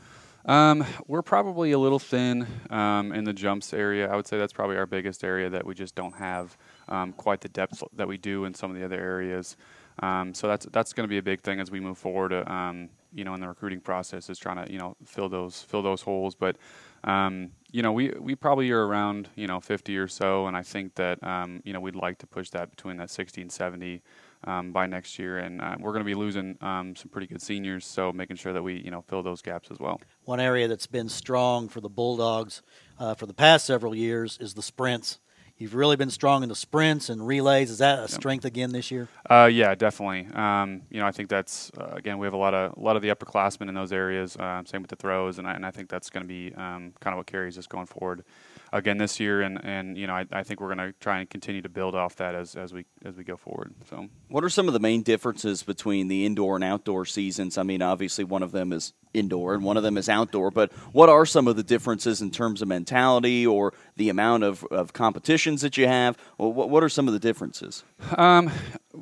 Um, 0.46 0.86
we're 1.06 1.20
probably 1.20 1.72
a 1.72 1.78
little 1.78 1.98
thin 1.98 2.46
um, 2.70 3.12
in 3.12 3.24
the 3.24 3.34
jumps 3.34 3.74
area. 3.74 4.10
I 4.10 4.16
would 4.16 4.26
say 4.26 4.38
that's 4.38 4.54
probably 4.54 4.78
our 4.78 4.86
biggest 4.86 5.22
area 5.22 5.50
that 5.50 5.66
we 5.66 5.74
just 5.74 5.94
don't 5.94 6.14
have 6.14 6.56
um, 6.88 7.12
quite 7.12 7.42
the 7.42 7.50
depth 7.50 7.82
that 7.92 8.08
we 8.08 8.16
do 8.16 8.46
in 8.46 8.54
some 8.54 8.70
of 8.70 8.78
the 8.78 8.86
other 8.86 8.98
areas. 8.98 9.58
Um, 10.02 10.32
so 10.32 10.48
that's 10.48 10.64
that's 10.72 10.94
going 10.94 11.04
to 11.04 11.10
be 11.10 11.18
a 11.18 11.22
big 11.22 11.42
thing 11.42 11.60
as 11.60 11.70
we 11.70 11.78
move 11.78 11.98
forward. 11.98 12.32
Um, 12.32 12.88
you 13.12 13.24
know, 13.24 13.34
in 13.34 13.40
the 13.40 13.48
recruiting 13.48 13.80
process, 13.80 14.30
is 14.30 14.38
trying 14.38 14.64
to 14.64 14.72
you 14.72 14.78
know 14.78 14.96
fill 15.04 15.28
those 15.28 15.60
fill 15.60 15.82
those 15.82 16.00
holes. 16.00 16.34
But 16.34 16.56
um, 17.04 17.50
you 17.70 17.82
know, 17.82 17.92
we 17.92 18.10
we 18.18 18.34
probably 18.34 18.70
are 18.70 18.86
around 18.86 19.28
you 19.34 19.46
know 19.46 19.60
50 19.60 19.96
or 19.98 20.08
so, 20.08 20.46
and 20.46 20.56
I 20.56 20.62
think 20.62 20.94
that 20.94 21.22
um, 21.22 21.60
you 21.64 21.72
know 21.72 21.80
we'd 21.80 21.94
like 21.94 22.18
to 22.18 22.26
push 22.26 22.50
that 22.50 22.70
between 22.70 22.96
that 22.96 23.10
60 23.10 23.42
and 23.42 23.52
70 23.52 24.02
um, 24.44 24.72
by 24.72 24.86
next 24.86 25.18
year. 25.18 25.38
And 25.38 25.60
uh, 25.60 25.76
we're 25.78 25.92
going 25.92 26.04
to 26.04 26.06
be 26.06 26.14
losing 26.14 26.56
um, 26.60 26.96
some 26.96 27.08
pretty 27.10 27.26
good 27.26 27.42
seniors, 27.42 27.84
so 27.86 28.12
making 28.12 28.36
sure 28.36 28.52
that 28.52 28.62
we 28.62 28.80
you 28.80 28.90
know 28.90 29.02
fill 29.02 29.22
those 29.22 29.42
gaps 29.42 29.70
as 29.70 29.78
well. 29.78 30.00
One 30.24 30.40
area 30.40 30.68
that's 30.68 30.86
been 30.86 31.08
strong 31.08 31.68
for 31.68 31.80
the 31.80 31.90
Bulldogs 31.90 32.62
uh, 32.98 33.14
for 33.14 33.26
the 33.26 33.34
past 33.34 33.66
several 33.66 33.94
years 33.94 34.38
is 34.40 34.54
the 34.54 34.62
sprints. 34.62 35.18
You've 35.58 35.74
really 35.74 35.96
been 35.96 36.10
strong 36.10 36.44
in 36.44 36.48
the 36.48 36.54
sprints 36.54 37.08
and 37.08 37.26
relays. 37.26 37.68
Is 37.70 37.78
that 37.78 37.98
a 37.98 38.06
strength 38.06 38.44
again 38.44 38.70
this 38.70 38.92
year? 38.92 39.08
Uh, 39.28 39.50
yeah, 39.52 39.74
definitely. 39.74 40.28
Um, 40.32 40.82
you 40.88 41.00
know, 41.00 41.06
I 41.06 41.10
think 41.10 41.28
that's 41.28 41.72
uh, 41.76 41.94
again 41.96 42.18
we 42.18 42.26
have 42.26 42.34
a 42.34 42.38
lot 42.38 42.54
of 42.54 42.76
a 42.76 42.80
lot 42.80 42.94
of 42.94 43.02
the 43.02 43.08
upperclassmen 43.08 43.68
in 43.68 43.74
those 43.74 43.92
areas. 43.92 44.36
Uh, 44.36 44.62
same 44.64 44.82
with 44.82 44.90
the 44.90 44.96
throws, 44.96 45.38
and 45.38 45.48
I, 45.48 45.54
and 45.54 45.66
I 45.66 45.72
think 45.72 45.88
that's 45.88 46.10
going 46.10 46.22
to 46.22 46.28
be 46.28 46.54
um, 46.54 46.94
kind 47.00 47.12
of 47.12 47.16
what 47.16 47.26
carries 47.26 47.58
us 47.58 47.66
going 47.66 47.86
forward 47.86 48.22
again 48.72 48.98
this 48.98 49.18
year, 49.20 49.42
and, 49.42 49.64
and 49.64 49.96
you 49.96 50.06
know 50.06 50.14
I, 50.14 50.26
I 50.32 50.42
think 50.42 50.60
we're 50.60 50.74
going 50.74 50.92
to 50.92 50.98
try 51.00 51.20
and 51.20 51.28
continue 51.28 51.62
to 51.62 51.68
build 51.68 51.94
off 51.94 52.16
that 52.16 52.34
as, 52.34 52.54
as 52.56 52.72
we 52.72 52.84
as 53.04 53.16
we 53.16 53.24
go 53.24 53.36
forward. 53.36 53.74
So, 53.88 54.08
what 54.28 54.44
are 54.44 54.48
some 54.48 54.66
of 54.68 54.74
the 54.74 54.80
main 54.80 55.02
differences 55.02 55.62
between 55.62 56.08
the 56.08 56.26
indoor 56.26 56.56
and 56.56 56.64
outdoor 56.64 57.04
seasons? 57.04 57.58
I 57.58 57.62
mean, 57.62 57.82
obviously 57.82 58.24
one 58.24 58.42
of 58.42 58.52
them 58.52 58.72
is 58.72 58.92
indoor 59.14 59.54
and 59.54 59.64
one 59.64 59.76
of 59.76 59.82
them 59.82 59.96
is 59.96 60.08
outdoor, 60.08 60.50
but 60.50 60.72
what 60.92 61.08
are 61.08 61.26
some 61.26 61.48
of 61.48 61.56
the 61.56 61.62
differences 61.62 62.20
in 62.20 62.30
terms 62.30 62.62
of 62.62 62.68
mentality 62.68 63.46
or 63.46 63.72
the 63.96 64.08
amount 64.08 64.44
of, 64.44 64.64
of 64.64 64.92
competitions 64.92 65.62
that 65.62 65.76
you 65.76 65.86
have? 65.86 66.16
what, 66.36 66.70
what 66.70 66.82
are 66.82 66.88
some 66.88 67.08
of 67.08 67.14
the 67.14 67.20
differences? 67.20 67.84
Um, 68.16 68.50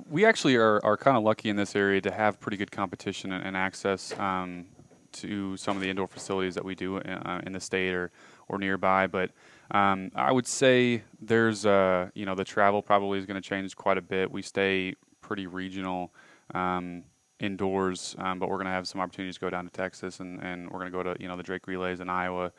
we 0.08 0.24
actually 0.24 0.56
are, 0.56 0.84
are 0.84 0.96
kind 0.96 1.16
of 1.16 1.22
lucky 1.22 1.48
in 1.48 1.56
this 1.56 1.74
area 1.74 2.00
to 2.02 2.10
have 2.10 2.40
pretty 2.40 2.56
good 2.56 2.70
competition 2.70 3.32
and, 3.32 3.44
and 3.44 3.56
access 3.56 4.16
um, 4.18 4.66
to 5.12 5.56
some 5.56 5.76
of 5.76 5.82
the 5.82 5.90
indoor 5.90 6.06
facilities 6.06 6.54
that 6.54 6.64
we 6.64 6.74
do 6.74 6.98
in, 6.98 7.10
uh, 7.10 7.42
in 7.46 7.52
the 7.52 7.60
state 7.60 7.94
or, 7.94 8.10
or 8.48 8.58
nearby, 8.58 9.06
but 9.06 9.30
um, 9.70 10.10
I 10.14 10.32
would 10.32 10.46
say 10.46 11.02
there's, 11.20 11.66
uh, 11.66 12.10
you 12.14 12.26
know, 12.26 12.34
the 12.34 12.44
travel 12.44 12.82
probably 12.82 13.18
is 13.18 13.26
going 13.26 13.40
to 13.40 13.46
change 13.46 13.74
quite 13.76 13.98
a 13.98 14.02
bit. 14.02 14.30
We 14.30 14.42
stay 14.42 14.94
pretty 15.20 15.46
regional 15.46 16.12
um, 16.54 17.04
indoors, 17.40 18.14
um, 18.18 18.38
but 18.38 18.48
we're 18.48 18.56
going 18.56 18.66
to 18.66 18.72
have 18.72 18.86
some 18.86 19.00
opportunities 19.00 19.34
to 19.36 19.40
go 19.40 19.50
down 19.50 19.64
to 19.64 19.70
Texas, 19.70 20.20
and, 20.20 20.40
and 20.40 20.70
we're 20.70 20.78
going 20.78 20.92
to 20.92 20.96
go 20.96 21.02
to, 21.02 21.16
you 21.20 21.28
know, 21.28 21.36
the 21.36 21.42
Drake 21.42 21.66
Relays 21.66 22.00
in 22.00 22.08
Iowa 22.08 22.52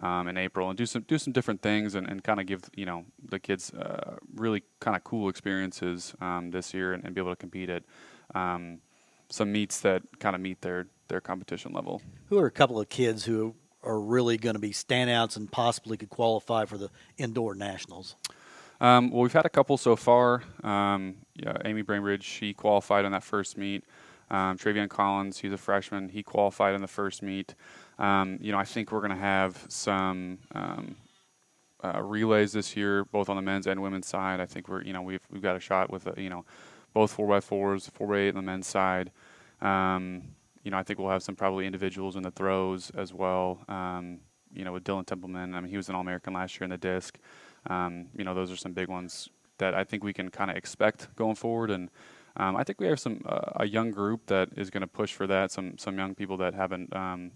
um, 0.00 0.28
in 0.28 0.36
April 0.36 0.68
and 0.68 0.78
do 0.78 0.86
some 0.86 1.02
do 1.02 1.18
some 1.18 1.32
different 1.32 1.60
things 1.60 1.94
and, 1.94 2.08
and 2.08 2.24
kind 2.24 2.40
of 2.40 2.46
give 2.46 2.62
you 2.74 2.86
know 2.86 3.04
the 3.28 3.38
kids 3.38 3.72
uh, 3.74 4.16
really 4.34 4.62
kind 4.80 4.96
of 4.96 5.04
cool 5.04 5.28
experiences 5.28 6.14
um, 6.20 6.50
this 6.50 6.72
year 6.72 6.94
and, 6.94 7.04
and, 7.04 7.14
be 7.14 7.20
able 7.20 7.32
to 7.32 7.36
compete 7.36 7.68
at 7.68 7.82
um, 8.34 8.78
some 9.28 9.52
meets 9.52 9.80
that 9.80 10.02
kind 10.18 10.34
of 10.34 10.40
meet 10.40 10.60
their 10.62 10.86
their 11.08 11.20
competition 11.20 11.72
level. 11.72 12.00
Who 12.30 12.38
are 12.38 12.46
a 12.46 12.50
couple 12.50 12.80
of 12.80 12.88
kids 12.88 13.24
who 13.24 13.54
are 13.82 14.00
really 14.00 14.36
going 14.36 14.54
to 14.54 14.60
be 14.60 14.70
standouts 14.70 15.36
and 15.36 15.50
possibly 15.50 15.96
could 15.96 16.10
qualify 16.10 16.64
for 16.64 16.78
the 16.78 16.90
indoor 17.18 17.54
nationals? 17.54 18.16
Um, 18.80 19.10
well, 19.10 19.22
we've 19.22 19.32
had 19.32 19.46
a 19.46 19.50
couple 19.50 19.76
so 19.76 19.94
far. 19.94 20.42
Um, 20.64 21.16
yeah, 21.36 21.56
Amy 21.64 21.82
Brainbridge, 21.82 22.22
she 22.22 22.52
qualified 22.52 23.04
on 23.04 23.12
that 23.12 23.22
first 23.22 23.56
meet. 23.56 23.84
Um, 24.30 24.56
Travion 24.56 24.88
Collins, 24.88 25.38
he's 25.38 25.52
a 25.52 25.58
freshman. 25.58 26.08
He 26.08 26.22
qualified 26.22 26.74
in 26.74 26.80
the 26.80 26.88
first 26.88 27.22
meet. 27.22 27.54
Um, 27.98 28.38
you 28.40 28.50
know, 28.50 28.58
I 28.58 28.64
think 28.64 28.90
we're 28.90 29.00
going 29.00 29.10
to 29.10 29.16
have 29.16 29.64
some 29.68 30.38
um, 30.54 30.96
uh, 31.84 32.02
relays 32.02 32.52
this 32.52 32.76
year, 32.76 33.04
both 33.04 33.28
on 33.28 33.36
the 33.36 33.42
men's 33.42 33.66
and 33.66 33.82
women's 33.82 34.06
side. 34.06 34.40
I 34.40 34.46
think 34.46 34.68
we're, 34.68 34.82
you 34.82 34.92
know, 34.92 35.02
we've 35.02 35.20
we've 35.30 35.42
got 35.42 35.54
a 35.54 35.60
shot 35.60 35.90
with, 35.90 36.06
uh, 36.06 36.12
you 36.16 36.30
know, 36.30 36.44
both 36.94 37.12
four 37.12 37.36
x 37.36 37.44
fours, 37.46 37.88
four 37.88 38.14
x 38.14 38.18
eight 38.18 38.28
on 38.30 38.34
the 38.36 38.42
men's 38.42 38.66
side. 38.66 39.10
Um, 39.60 40.22
you 40.62 40.70
know, 40.70 40.78
I 40.78 40.82
think 40.82 40.98
we'll 40.98 41.10
have 41.10 41.22
some 41.22 41.36
probably 41.36 41.66
individuals 41.66 42.16
in 42.16 42.22
the 42.22 42.30
throws 42.30 42.90
as 42.90 43.12
well. 43.12 43.64
Um, 43.68 44.20
you 44.54 44.64
know, 44.64 44.72
with 44.72 44.84
Dylan 44.84 45.06
Templeman, 45.06 45.54
I 45.54 45.60
mean, 45.60 45.70
he 45.70 45.76
was 45.76 45.88
an 45.88 45.94
All-American 45.94 46.34
last 46.34 46.56
year 46.56 46.64
in 46.64 46.70
the 46.70 46.78
disc. 46.78 47.18
Um, 47.68 48.08
you 48.16 48.24
know, 48.24 48.34
those 48.34 48.50
are 48.52 48.56
some 48.56 48.72
big 48.72 48.88
ones 48.88 49.28
that 49.58 49.74
I 49.74 49.84
think 49.84 50.04
we 50.04 50.12
can 50.12 50.28
kind 50.28 50.50
of 50.50 50.56
expect 50.56 51.14
going 51.16 51.36
forward. 51.36 51.70
And 51.70 51.90
um, 52.36 52.56
I 52.56 52.64
think 52.64 52.80
we 52.80 52.86
have 52.86 53.00
some 53.00 53.22
uh, 53.26 53.52
a 53.56 53.66
young 53.66 53.90
group 53.90 54.26
that 54.26 54.50
is 54.56 54.70
going 54.70 54.82
to 54.82 54.86
push 54.86 55.12
for 55.12 55.26
that. 55.26 55.50
Some 55.50 55.78
some 55.78 55.96
young 55.98 56.14
people 56.14 56.36
that 56.38 56.54
haven't. 56.54 56.94
Um, 56.94 57.32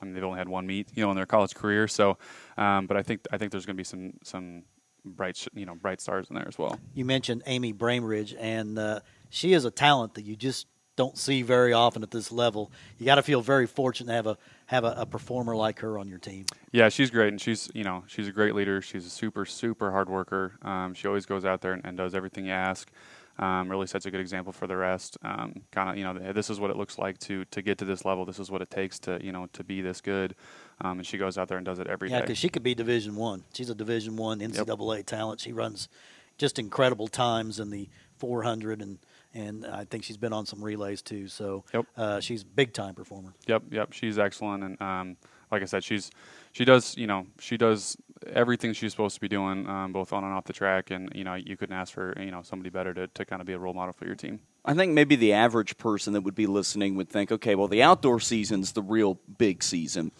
I 0.00 0.04
mean, 0.04 0.14
they've 0.14 0.24
only 0.24 0.38
had 0.38 0.48
one 0.48 0.66
meet, 0.66 0.88
you 0.94 1.02
know, 1.02 1.10
in 1.10 1.16
their 1.16 1.26
college 1.26 1.54
career. 1.54 1.88
So, 1.88 2.18
um, 2.58 2.86
but 2.86 2.96
I 2.96 3.02
think 3.02 3.20
I 3.32 3.38
think 3.38 3.50
there's 3.50 3.66
going 3.66 3.76
to 3.76 3.80
be 3.80 3.84
some 3.84 4.14
some 4.22 4.64
bright 5.04 5.46
you 5.54 5.64
know 5.64 5.74
bright 5.74 6.00
stars 6.00 6.28
in 6.28 6.36
there 6.36 6.48
as 6.48 6.58
well. 6.58 6.78
You 6.94 7.04
mentioned 7.04 7.42
Amy 7.46 7.72
Brainbridge, 7.72 8.36
and 8.38 8.78
uh, 8.78 9.00
she 9.30 9.52
is 9.52 9.64
a 9.64 9.70
talent 9.70 10.14
that 10.14 10.22
you 10.22 10.36
just 10.36 10.66
don't 10.96 11.16
see 11.16 11.42
very 11.42 11.72
often 11.72 12.02
at 12.02 12.10
this 12.10 12.32
level. 12.32 12.72
You 12.98 13.06
got 13.06 13.16
to 13.16 13.22
feel 13.22 13.42
very 13.42 13.66
fortunate 13.66 14.08
to 14.08 14.14
have 14.14 14.26
a 14.26 14.38
have 14.66 14.84
a, 14.84 14.94
a, 14.98 15.06
performer 15.06 15.54
like 15.54 15.78
her 15.78 15.96
on 15.96 16.08
your 16.08 16.18
team. 16.18 16.44
Yeah, 16.72 16.88
she's 16.88 17.10
great, 17.10 17.28
and 17.28 17.40
she's 17.40 17.70
you 17.74 17.84
know 17.84 18.02
she's 18.06 18.26
a 18.26 18.32
great 18.32 18.54
leader. 18.54 18.82
She's 18.82 19.06
a 19.06 19.10
super 19.10 19.44
super 19.44 19.90
hard 19.90 20.08
worker. 20.08 20.54
Um, 20.62 20.94
she 20.94 21.06
always 21.06 21.26
goes 21.26 21.44
out 21.44 21.60
there 21.60 21.72
and, 21.72 21.84
and 21.84 21.96
does 21.96 22.14
everything 22.14 22.46
you 22.46 22.52
ask. 22.52 22.90
Um, 23.38 23.68
really 23.68 23.86
sets 23.86 24.06
a 24.06 24.10
good 24.10 24.20
example 24.20 24.50
for 24.50 24.66
the 24.66 24.78
rest. 24.78 25.18
Um, 25.22 25.60
kind 25.70 25.90
of, 25.90 25.98
you 25.98 26.04
know, 26.04 26.32
this 26.32 26.48
is 26.48 26.58
what 26.58 26.70
it 26.70 26.76
looks 26.76 26.96
like 26.96 27.18
to 27.20 27.44
to 27.46 27.60
get 27.60 27.76
to 27.78 27.84
this 27.84 28.06
level. 28.06 28.24
This 28.24 28.38
is 28.38 28.50
what 28.50 28.62
it 28.62 28.70
takes 28.70 28.98
to, 29.00 29.18
you 29.22 29.30
know, 29.30 29.46
to 29.52 29.62
be 29.62 29.82
this 29.82 30.00
good. 30.00 30.34
Um, 30.80 30.98
and 30.98 31.06
she 31.06 31.18
goes 31.18 31.36
out 31.36 31.48
there 31.48 31.58
and 31.58 31.66
does 31.66 31.78
it 31.78 31.86
every 31.86 32.10
yeah, 32.10 32.20
day. 32.20 32.22
because 32.22 32.38
she 32.38 32.48
could 32.48 32.62
be 32.62 32.74
Division 32.74 33.14
One. 33.14 33.44
She's 33.52 33.68
a 33.68 33.74
Division 33.74 34.16
One 34.16 34.40
NCAA 34.40 34.96
yep. 34.96 35.06
talent. 35.06 35.40
She 35.40 35.52
runs 35.52 35.90
just 36.38 36.58
incredible 36.58 37.08
times 37.08 37.60
in 37.60 37.70
the 37.70 37.88
400 38.18 38.80
and 38.80 38.98
and 39.34 39.66
I 39.66 39.84
think 39.84 40.04
she's 40.04 40.16
been 40.16 40.32
on 40.32 40.46
some 40.46 40.62
relays 40.62 41.02
too. 41.02 41.28
So 41.28 41.64
yep. 41.72 41.86
uh, 41.96 42.20
she's 42.20 42.42
a 42.42 42.46
big 42.46 42.72
time 42.72 42.94
performer. 42.94 43.34
Yep, 43.46 43.64
yep, 43.70 43.92
she's 43.92 44.18
excellent, 44.18 44.64
and 44.64 44.80
um, 44.80 45.16
like 45.50 45.62
I 45.62 45.66
said, 45.66 45.84
she's 45.84 46.10
she 46.52 46.64
does 46.64 46.96
you 46.96 47.06
know 47.06 47.26
she 47.38 47.56
does 47.56 47.96
everything 48.26 48.72
she's 48.72 48.92
supposed 48.92 49.14
to 49.14 49.20
be 49.20 49.28
doing, 49.28 49.68
um, 49.68 49.92
both 49.92 50.12
on 50.12 50.24
and 50.24 50.32
off 50.32 50.44
the 50.44 50.52
track, 50.52 50.90
and 50.90 51.10
you 51.14 51.24
know 51.24 51.34
you 51.34 51.56
couldn't 51.56 51.76
ask 51.76 51.92
for 51.92 52.14
you 52.20 52.30
know 52.30 52.42
somebody 52.42 52.70
better 52.70 52.94
to, 52.94 53.06
to 53.08 53.24
kind 53.24 53.40
of 53.40 53.46
be 53.46 53.52
a 53.52 53.58
role 53.58 53.74
model 53.74 53.92
for 53.92 54.06
your 54.06 54.14
team. 54.14 54.40
I 54.64 54.74
think 54.74 54.92
maybe 54.92 55.14
the 55.14 55.32
average 55.32 55.78
person 55.78 56.12
that 56.14 56.22
would 56.22 56.34
be 56.34 56.46
listening 56.46 56.96
would 56.96 57.08
think, 57.08 57.30
okay, 57.30 57.54
well 57.54 57.68
the 57.68 57.82
outdoor 57.82 58.20
season's 58.20 58.72
the 58.72 58.82
real 58.82 59.20
big 59.38 59.62
season 59.62 60.12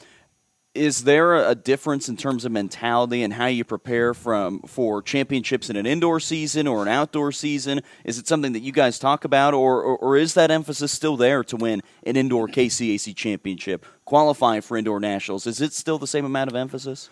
is 0.76 1.04
there 1.04 1.34
a 1.34 1.54
difference 1.54 2.08
in 2.08 2.16
terms 2.16 2.44
of 2.44 2.52
mentality 2.52 3.22
and 3.22 3.32
how 3.32 3.46
you 3.46 3.64
prepare 3.64 4.14
from 4.14 4.60
for 4.60 5.02
championships 5.02 5.70
in 5.70 5.76
an 5.76 5.86
indoor 5.86 6.20
season 6.20 6.66
or 6.66 6.82
an 6.82 6.88
outdoor 6.88 7.32
season? 7.32 7.80
Is 8.04 8.18
it 8.18 8.28
something 8.28 8.52
that 8.52 8.60
you 8.60 8.72
guys 8.72 8.98
talk 8.98 9.24
about, 9.24 9.54
or, 9.54 9.82
or, 9.82 9.96
or 9.98 10.16
is 10.16 10.34
that 10.34 10.50
emphasis 10.50 10.92
still 10.92 11.16
there 11.16 11.42
to 11.44 11.56
win 11.56 11.82
an 12.04 12.16
indoor 12.16 12.46
KCAC 12.46 13.16
championship, 13.16 13.86
qualifying 14.04 14.60
for 14.60 14.76
indoor 14.76 15.00
nationals? 15.00 15.46
Is 15.46 15.60
it 15.60 15.72
still 15.72 15.98
the 15.98 16.06
same 16.06 16.24
amount 16.24 16.50
of 16.50 16.56
emphasis? 16.56 17.08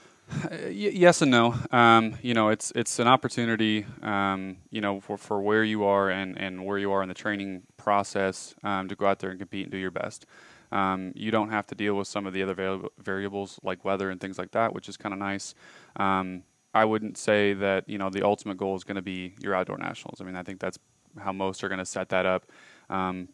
Yes 0.70 1.20
and 1.22 1.30
no. 1.30 1.54
Um, 1.70 2.16
you 2.22 2.32
know, 2.34 2.48
it's 2.48 2.72
it's 2.74 2.98
an 2.98 3.06
opportunity. 3.06 3.84
Um, 4.02 4.56
you 4.70 4.80
know, 4.80 5.00
for, 5.00 5.18
for 5.18 5.40
where 5.40 5.64
you 5.64 5.84
are 5.84 6.10
and, 6.10 6.38
and 6.38 6.64
where 6.64 6.78
you 6.78 6.92
are 6.92 7.02
in 7.02 7.08
the 7.08 7.14
training 7.14 7.62
process 7.76 8.54
um, 8.62 8.88
to 8.88 8.94
go 8.94 9.06
out 9.06 9.18
there 9.18 9.30
and 9.30 9.38
compete 9.38 9.64
and 9.64 9.72
do 9.72 9.78
your 9.78 9.90
best. 9.90 10.26
Um, 10.74 11.12
you 11.14 11.30
don't 11.30 11.50
have 11.50 11.66
to 11.68 11.74
deal 11.74 11.94
with 11.94 12.08
some 12.08 12.26
of 12.26 12.32
the 12.32 12.42
other 12.42 12.80
variables 12.98 13.60
like 13.62 13.84
weather 13.84 14.10
and 14.10 14.20
things 14.20 14.38
like 14.38 14.50
that, 14.50 14.74
which 14.74 14.88
is 14.88 14.96
kind 14.96 15.12
of 15.12 15.20
nice. 15.20 15.54
Um, 15.96 16.42
I 16.74 16.84
wouldn't 16.84 17.16
say 17.16 17.54
that 17.54 17.88
you 17.88 17.96
know 17.96 18.10
the 18.10 18.24
ultimate 18.24 18.56
goal 18.56 18.74
is 18.74 18.82
going 18.82 18.96
to 18.96 19.02
be 19.02 19.34
your 19.40 19.54
outdoor 19.54 19.78
nationals. 19.78 20.20
I 20.20 20.24
mean, 20.24 20.34
I 20.34 20.42
think 20.42 20.58
that's 20.58 20.78
how 21.18 21.32
most 21.32 21.62
are 21.62 21.68
going 21.68 21.78
to 21.78 21.86
set 21.86 22.08
that 22.08 22.26
up. 22.26 22.50
Um, 22.90 23.28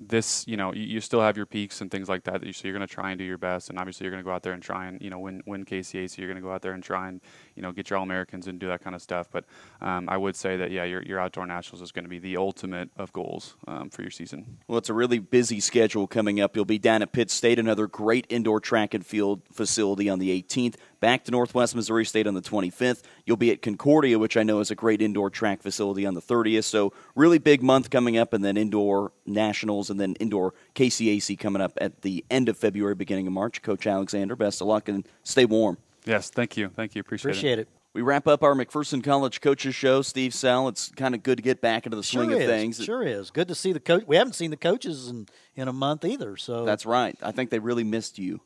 this, 0.00 0.44
you 0.48 0.56
know, 0.56 0.74
you, 0.74 0.82
you, 0.82 1.00
still 1.00 1.20
have 1.20 1.36
your 1.36 1.46
peaks 1.46 1.80
and 1.80 1.88
things 1.88 2.08
like 2.08 2.24
that. 2.24 2.40
So 2.40 2.66
you're 2.66 2.76
going 2.76 2.86
to 2.86 2.92
try 2.92 3.10
and 3.10 3.18
do 3.18 3.24
your 3.24 3.38
best, 3.38 3.70
and 3.70 3.78
obviously 3.78 4.04
you're 4.04 4.10
going 4.10 4.22
to 4.22 4.26
go 4.26 4.34
out 4.34 4.42
there 4.42 4.52
and 4.52 4.62
try 4.62 4.86
and 4.86 5.00
you 5.00 5.10
know 5.10 5.20
win 5.20 5.42
win 5.46 5.64
KCAC. 5.64 6.18
You're 6.18 6.26
going 6.26 6.42
to 6.42 6.42
go 6.42 6.52
out 6.52 6.62
there 6.62 6.72
and 6.72 6.82
try 6.82 7.08
and 7.08 7.20
you 7.54 7.62
know 7.62 7.72
get 7.72 7.90
your 7.90 7.98
All 7.98 8.02
Americans 8.02 8.46
and 8.46 8.58
do 8.58 8.68
that 8.68 8.82
kind 8.82 8.94
of 8.94 9.02
stuff. 9.02 9.28
But 9.30 9.44
um, 9.80 10.08
I 10.08 10.16
would 10.16 10.36
say 10.36 10.56
that 10.56 10.70
yeah, 10.70 10.84
your 10.84 11.02
your 11.02 11.20
outdoor 11.20 11.46
nationals 11.46 11.82
is 11.82 11.92
going 11.92 12.04
to 12.04 12.08
be 12.08 12.18
the 12.18 12.36
ultimate 12.36 12.90
of 12.96 13.12
goals 13.12 13.56
um, 13.66 13.90
for 13.90 14.02
your 14.02 14.10
season. 14.10 14.58
Well, 14.68 14.78
it's 14.78 14.90
a 14.90 14.94
really 14.94 15.18
busy 15.18 15.60
schedule 15.60 16.06
coming 16.06 16.40
up. 16.40 16.56
You'll 16.56 16.64
be 16.64 16.78
down 16.78 17.02
at 17.02 17.12
Pitt 17.12 17.30
State, 17.30 17.58
another 17.58 17.86
great 17.86 18.26
indoor 18.28 18.60
track 18.60 18.94
and 18.94 19.04
field 19.04 19.42
facility 19.52 20.08
on 20.08 20.18
the 20.18 20.42
18th 20.42 20.76
back 21.04 21.22
to 21.22 21.30
Northwest 21.30 21.76
Missouri 21.76 22.06
State 22.06 22.26
on 22.26 22.32
the 22.32 22.40
25th. 22.40 23.02
You'll 23.26 23.36
be 23.36 23.50
at 23.50 23.60
Concordia, 23.60 24.18
which 24.18 24.38
I 24.38 24.42
know 24.42 24.60
is 24.60 24.70
a 24.70 24.74
great 24.74 25.02
indoor 25.02 25.28
track 25.28 25.60
facility 25.60 26.06
on 26.06 26.14
the 26.14 26.22
30th. 26.22 26.64
So, 26.64 26.94
really 27.14 27.36
big 27.36 27.62
month 27.62 27.90
coming 27.90 28.16
up, 28.16 28.32
and 28.32 28.42
then 28.42 28.56
indoor 28.56 29.12
nationals, 29.26 29.90
and 29.90 30.00
then 30.00 30.14
indoor 30.14 30.54
KCAC 30.74 31.38
coming 31.38 31.60
up 31.60 31.76
at 31.78 32.00
the 32.00 32.24
end 32.30 32.48
of 32.48 32.56
February, 32.56 32.94
beginning 32.94 33.26
of 33.26 33.34
March. 33.34 33.60
Coach 33.60 33.86
Alexander, 33.86 34.34
best 34.34 34.62
of 34.62 34.66
luck 34.66 34.88
and 34.88 35.06
stay 35.24 35.44
warm. 35.44 35.76
Yes, 36.04 36.30
thank 36.30 36.56
you. 36.56 36.68
Thank 36.68 36.94
you. 36.94 37.00
Appreciate, 37.00 37.30
Appreciate 37.30 37.58
it. 37.58 37.62
it. 37.62 37.68
We 37.94 38.02
wrap 38.02 38.26
up 38.26 38.42
our 38.42 38.54
McPherson 38.54 39.04
College 39.04 39.40
Coaches 39.40 39.74
Show. 39.74 40.02
Steve 40.02 40.34
Sell, 40.34 40.66
it's 40.66 40.90
kind 40.90 41.14
of 41.14 41.22
good 41.22 41.36
to 41.36 41.42
get 41.42 41.60
back 41.60 41.86
into 41.86 41.96
the 41.96 42.02
swing 42.02 42.30
sure 42.30 42.40
of 42.40 42.46
things. 42.46 42.82
Sure 42.82 43.02
is. 43.04 43.30
Good 43.30 43.46
to 43.48 43.54
see 43.54 43.72
the 43.72 43.78
coach. 43.78 44.02
We 44.06 44.16
haven't 44.16 44.32
seen 44.34 44.50
the 44.50 44.56
coaches 44.56 45.08
in, 45.08 45.28
in 45.54 45.68
a 45.68 45.72
month 45.72 46.04
either. 46.04 46.36
So 46.36 46.64
That's 46.64 46.84
right. 46.86 47.16
I 47.22 47.30
think 47.30 47.50
they 47.50 47.60
really 47.60 47.84
missed 47.84 48.18
you. 48.18 48.40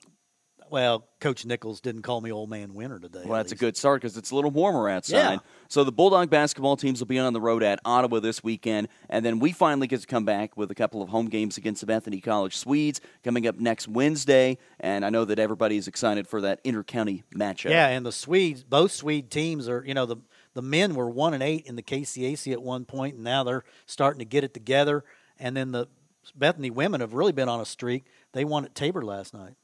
Well, 0.71 1.07
Coach 1.21 1.45
Nichols 1.45 1.81
didn't 1.81 2.03
call 2.03 2.21
me 2.21 2.31
old 2.31 2.51
man 2.51 2.75
winter 2.75 2.99
today. 2.99 3.23
Well, 3.25 3.39
that's 3.39 3.53
least. 3.53 3.63
a 3.63 3.65
good 3.65 3.77
start 3.77 4.01
because 4.03 4.17
it's 4.17 4.31
a 4.31 4.35
little 4.35 4.51
warmer 4.51 4.89
outside. 4.89 5.17
Yeah. 5.17 5.39
So 5.69 5.85
the 5.85 5.93
Bulldog 5.93 6.31
basketball 6.31 6.77
teams 6.77 7.01
will 7.01 7.07
be 7.07 7.19
on 7.19 7.33
the 7.33 7.41
road 7.41 7.63
at 7.63 7.81
Ottawa 7.85 8.21
this 8.21 8.43
weekend, 8.43 8.89
and 9.09 9.25
then 9.25 9.39
we 9.39 9.53
finally 9.53 9.87
get 9.87 10.01
to 10.01 10.07
come 10.07 10.25
back 10.25 10.57
with 10.57 10.71
a 10.71 10.75
couple 10.75 11.03
of 11.03 11.09
home 11.09 11.29
games 11.29 11.57
against 11.57 11.81
the 11.81 11.87
Bethany 11.87 12.21
College 12.21 12.57
Swedes 12.57 13.01
coming 13.25 13.47
up 13.47 13.59
next 13.59 13.89
Wednesday. 13.89 14.59
And 14.81 15.05
I 15.05 15.11
know 15.11 15.25
that 15.25 15.39
everybody 15.39 15.77
is 15.77 15.89
excited 15.89 16.29
for 16.29 16.41
that 16.43 16.63
intercounty 16.65 17.25
matchup. 17.35 17.71
Yeah, 17.71 17.89
and 17.89 18.05
the 18.05 18.13
Swedes, 18.13 18.65
both 18.65 18.93
Swede 18.93 19.31
teams 19.31 19.69
are, 19.69 19.85
you 19.87 19.95
know, 19.95 20.07
the 20.07 20.17
the 20.55 20.63
men 20.63 20.95
were 20.95 21.09
one 21.09 21.35
and 21.35 21.43
eight 21.43 21.67
in 21.67 21.77
the 21.77 21.83
KCAC 21.83 22.53
at 22.53 22.63
one 22.63 22.85
point, 22.85 23.15
and 23.15 23.25
now 23.25 23.45
they're 23.45 23.65
starting 23.87 24.19
to 24.19 24.25
get 24.25 24.43
it 24.43 24.55
together. 24.55 25.05
And 25.39 25.57
then 25.57 25.71
the 25.71 25.87
Bethany 26.35 26.71
women 26.71 27.01
have 27.01 27.15
really 27.15 27.33
been 27.33 27.49
on 27.49 27.61
a 27.61 27.65
streak. 27.65 28.05
They 28.33 28.45
won 28.45 28.65
at 28.65 28.75
Tabor 28.75 29.05
last 29.05 29.33
night. 29.33 29.55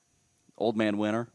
Old 0.56 0.76
man 0.76 0.98
winner. 0.98 1.28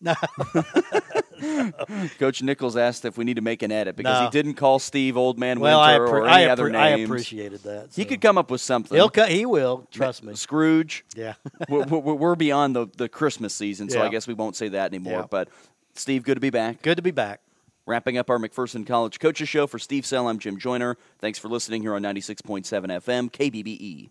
No. 0.00 0.14
Coach 2.18 2.42
Nichols 2.42 2.76
asked 2.76 3.04
if 3.04 3.16
we 3.18 3.24
need 3.24 3.34
to 3.36 3.42
make 3.42 3.62
an 3.62 3.72
edit 3.72 3.96
because 3.96 4.20
No. 4.20 4.24
he 4.26 4.30
didn't 4.30 4.54
call 4.54 4.78
Steve 4.78 5.16
Old 5.16 5.38
Man 5.38 5.60
well, 5.60 5.80
I, 5.80 5.98
Winter 5.98 6.06
appre- 6.06 6.20
or 6.20 6.26
I, 6.28 6.42
any 6.42 6.50
other 6.50 6.70
appre- 6.70 6.76
I 6.76 6.94
names. 6.96 7.08
appreciated 7.08 7.62
that. 7.62 7.88
He 7.94 8.04
could 8.04 8.20
come 8.20 8.38
up 8.38 8.50
with 8.50 8.60
something. 8.60 8.96
He'll 8.96 9.10
co- 9.10 9.24
he 9.26 9.46
will. 9.46 9.86
Trust 9.90 10.22
me. 10.22 10.34
Scrooge. 10.34 11.04
Yeah. 11.14 11.34
we're, 11.68 11.84
we're 11.84 12.34
beyond 12.36 12.76
the, 12.76 12.86
the 12.96 13.08
Christmas 13.08 13.54
season, 13.54 13.88
so 13.90 14.02
I 14.02 14.08
guess 14.08 14.26
we 14.26 14.34
won't 14.34 14.56
say 14.56 14.68
that 14.68 14.92
anymore. 14.92 15.20
Yeah. 15.20 15.26
But 15.30 15.48
Steve, 15.94 16.22
good 16.24 16.34
to 16.34 16.40
be 16.40 16.50
back. 16.50 16.82
Good 16.82 16.96
to 16.96 17.02
be 17.02 17.10
back. 17.10 17.40
Wrapping 17.86 18.18
up 18.18 18.28
our 18.30 18.38
McPherson 18.38 18.84
College 18.86 19.20
Coaches 19.20 19.48
Show 19.48 19.66
for 19.66 19.78
Steve 19.78 20.04
Sell, 20.04 20.28
I'm 20.28 20.38
Jim 20.40 20.58
Joyner. 20.58 20.96
Thanks 21.20 21.38
for 21.38 21.48
listening 21.48 21.82
here 21.82 21.94
on 21.94 22.02
96.7 22.02 22.64
FM, 22.64 23.30
KBBE. 23.30 24.10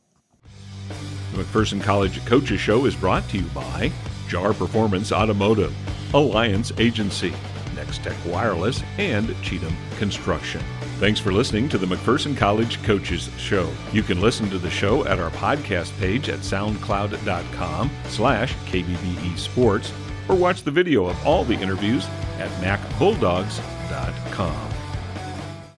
The 1.34 1.44
McPherson 1.44 1.82
College 1.82 2.24
Coaches 2.26 2.60
Show 2.60 2.86
is 2.86 2.96
brought 2.96 3.28
to 3.30 3.38
you 3.38 3.46
by 3.48 3.92
JAR 4.28 4.54
Performance 4.54 5.12
Automotive, 5.12 5.74
Alliance 6.14 6.72
Agency, 6.78 7.34
Nex-Tech 7.76 8.16
Wireless, 8.26 8.84
and 8.98 9.36
Cheatham 9.42 9.76
Construction. 9.98 10.62
Thanks 10.98 11.20
for 11.20 11.34
listening 11.34 11.68
to 11.70 11.78
the 11.78 11.86
McPherson 11.86 12.38
College 12.38 12.82
Coaches 12.84 13.30
Show. 13.38 13.70
You 13.92 14.02
can 14.02 14.22
listen 14.22 14.50
to 14.50 14.58
the 14.58 14.70
show 14.70 15.06
at 15.06 15.20
our 15.20 15.30
podcast 15.32 15.98
page 16.00 16.30
at 16.30 16.40
soundcloud.com 16.40 17.92
slash 18.06 18.54
KBBE 18.66 19.38
Sports 19.38 19.92
or 20.30 20.36
watch 20.36 20.64
the 20.64 20.72
video 20.72 21.06
of 21.06 21.26
all 21.26 21.44
the 21.44 21.56
interviews 21.56 22.08
at 22.40 22.50
macbulldogs.com. 22.62 24.75